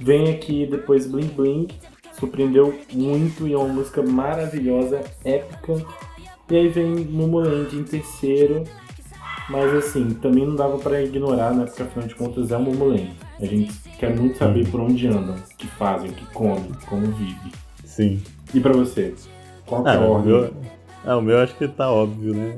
Vem 0.00 0.30
aqui 0.30 0.66
depois 0.66 1.06
Bling 1.06 1.28
Bling, 1.28 1.68
surpreendeu 2.18 2.78
muito 2.92 3.46
e 3.46 3.52
é 3.52 3.56
uma 3.56 3.72
música 3.72 4.02
maravilhosa, 4.02 5.02
épica. 5.24 5.84
E 6.50 6.56
aí 6.56 6.68
vem 6.68 6.96
Momoland 7.06 7.74
em 7.74 7.84
terceiro, 7.84 8.64
mas 9.48 9.72
assim, 9.74 10.10
também 10.14 10.46
não 10.46 10.56
dava 10.56 10.78
pra 10.78 11.02
ignorar, 11.02 11.54
né? 11.54 11.64
Porque 11.64 11.82
afinal 11.82 12.08
de 12.08 12.14
contas 12.14 12.50
é 12.50 12.56
um 12.56 12.62
Momoland. 12.62 13.12
A 13.40 13.46
gente 13.46 13.72
quer 13.98 14.14
muito 14.14 14.36
saber 14.36 14.68
por 14.68 14.80
onde 14.80 15.06
andam, 15.06 15.34
o 15.34 15.56
que 15.56 15.66
fazem, 15.66 16.10
o 16.10 16.14
que 16.14 16.26
comem, 16.32 16.70
como 16.86 17.06
vivem. 17.12 17.52
Sim. 17.84 18.20
E 18.52 18.60
pra 18.60 18.72
você? 18.72 19.14
Qual 19.66 19.82
que 19.82 19.88
é 19.88 19.92
Ah, 19.92 19.96
a 19.96 20.00
o 20.00 20.12
ordem? 20.12 20.32
meu, 20.32 20.54
ah, 21.04 21.16
o 21.16 21.22
meu 21.22 21.38
acho 21.40 21.54
que 21.56 21.68
tá 21.68 21.90
óbvio, 21.90 22.34
né? 22.34 22.54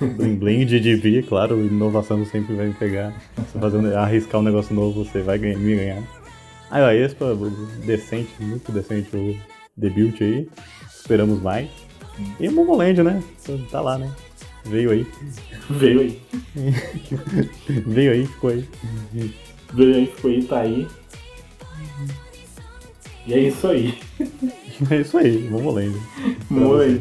É, 0.00 0.06
bling 0.06 0.36
Bling, 0.36 0.64
DDB, 0.66 1.22
claro, 1.22 1.58
inovação 1.64 2.24
sempre 2.26 2.54
vai 2.54 2.66
me 2.66 2.74
pegar. 2.74 3.14
Você 3.36 3.58
fazendo, 3.58 3.94
arriscar 3.96 4.40
um 4.40 4.44
negócio 4.44 4.74
novo, 4.74 5.04
você 5.04 5.22
vai 5.22 5.38
ganhar, 5.38 5.58
me 5.58 5.74
ganhar. 5.76 6.02
Aí 6.70 6.82
a 6.82 6.94
Expa, 6.94 7.26
decente, 7.84 8.30
muito 8.40 8.72
decente 8.72 9.14
o 9.16 9.36
debut 9.76 10.20
aí. 10.20 10.48
Esperamos 10.88 11.40
mais. 11.40 11.68
E 12.40 12.48
o 12.48 12.52
Momoland, 12.52 13.02
né? 13.02 13.22
Tá 13.70 13.80
lá, 13.80 13.98
né? 13.98 14.10
Veio 14.64 14.90
aí. 14.90 15.06
Veio 15.70 16.00
aí. 16.00 16.22
Veio 17.86 18.12
aí, 18.12 18.26
ficou 18.26 18.50
aí. 18.50 18.68
Veio 19.72 19.94
aí, 19.94 20.06
ficou 20.06 20.30
aí, 20.30 20.42
tá 20.44 20.60
aí. 20.60 20.88
E 23.26 23.34
é 23.34 23.38
isso 23.38 23.66
aí. 23.68 23.98
É 24.90 25.00
isso 25.00 25.16
aí, 25.18 25.48
Momoland. 25.50 25.96
Momoland. 26.50 27.00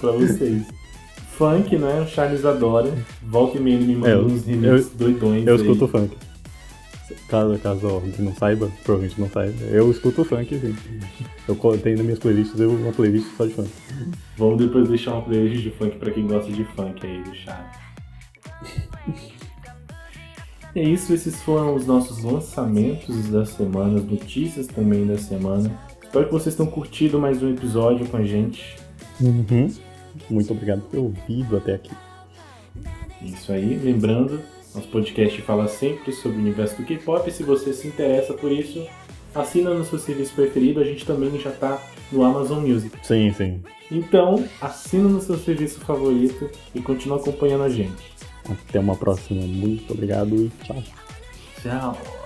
Pra 0.00 0.12
vocês. 0.12 0.62
Funk, 1.32 1.76
né? 1.76 2.00
O 2.00 2.06
Charles 2.06 2.44
adora. 2.44 2.92
Volta 3.22 3.58
e 3.58 3.60
meia 3.60 3.74
ele 3.76 3.86
me 3.86 3.96
manda 3.96 4.10
É, 4.10 4.16
uns 4.18 4.44
remixes 4.44 4.90
doidões 4.90 5.46
Eu 5.46 5.54
aí. 5.54 5.60
escuto 5.60 5.88
funk. 5.88 6.16
Caso, 7.28 7.58
caso 7.58 7.86
alguém 7.86 8.12
não 8.18 8.34
saiba, 8.34 8.70
provavelmente 8.84 9.20
não 9.20 9.28
saiba, 9.28 9.54
eu 9.64 9.90
escuto 9.90 10.24
funk, 10.24 10.58
sim. 10.58 10.74
Eu 11.46 11.56
tenho 11.78 11.96
nas 11.96 12.04
minhas 12.06 12.18
playlists 12.18 12.58
eu, 12.58 12.70
uma 12.70 12.92
playlist 12.92 13.26
só 13.36 13.44
de 13.46 13.52
funk. 13.54 13.70
Vamos 14.38 14.58
depois 14.58 14.88
deixar 14.88 15.12
uma 15.14 15.22
playlist 15.22 15.62
de 15.62 15.70
funk 15.72 15.96
pra 15.98 16.10
quem 16.10 16.26
gosta 16.26 16.50
de 16.50 16.64
funk 16.76 17.06
aí 17.06 17.22
do 17.22 17.34
Charles. 17.34 17.76
E 20.74 20.80
é 20.80 20.84
isso, 20.84 21.12
esses 21.12 21.40
foram 21.42 21.74
os 21.74 21.86
nossos 21.86 22.22
lançamentos 22.22 23.28
da 23.28 23.44
semana, 23.44 23.98
as 23.98 24.04
notícias 24.04 24.66
também 24.66 25.06
da 25.06 25.18
semana. 25.18 25.70
Espero 26.12 26.26
que 26.26 26.32
vocês 26.32 26.54
tenham 26.54 26.70
curtido 26.70 27.18
mais 27.18 27.42
um 27.42 27.48
episódio 27.48 28.06
com 28.06 28.18
a 28.18 28.22
gente. 28.22 28.76
Uhum. 29.18 29.72
Muito 30.28 30.52
obrigado 30.52 30.82
por 30.82 30.90
ter 30.90 30.98
ouvido 30.98 31.56
até 31.56 31.72
aqui. 31.72 31.90
Isso 33.22 33.50
aí, 33.50 33.80
lembrando, 33.82 34.38
nosso 34.74 34.88
podcast 34.88 35.40
fala 35.40 35.66
sempre 35.68 36.12
sobre 36.12 36.36
o 36.36 36.40
universo 36.42 36.76
do 36.76 36.84
K-pop. 36.84 37.32
Se 37.32 37.42
você 37.42 37.72
se 37.72 37.88
interessa 37.88 38.34
por 38.34 38.52
isso, 38.52 38.86
assina 39.34 39.72
no 39.72 39.86
seu 39.86 39.98
serviço 39.98 40.34
preferido, 40.34 40.80
a 40.80 40.84
gente 40.84 41.06
também 41.06 41.40
já 41.40 41.50
tá 41.50 41.82
no 42.12 42.22
Amazon 42.22 42.60
Music. 42.62 42.94
Sim, 43.02 43.32
sim. 43.32 43.62
Então, 43.90 44.46
assina 44.60 45.08
no 45.08 45.22
seu 45.22 45.38
serviço 45.38 45.80
favorito 45.80 46.50
e 46.74 46.82
continua 46.82 47.16
acompanhando 47.16 47.64
a 47.64 47.70
gente. 47.70 48.12
Até 48.68 48.80
uma 48.80 48.96
próxima. 48.96 49.40
Muito 49.46 49.90
obrigado 49.94 50.36
e 50.36 50.52
tchau. 50.62 50.82
Tchau. 51.62 52.21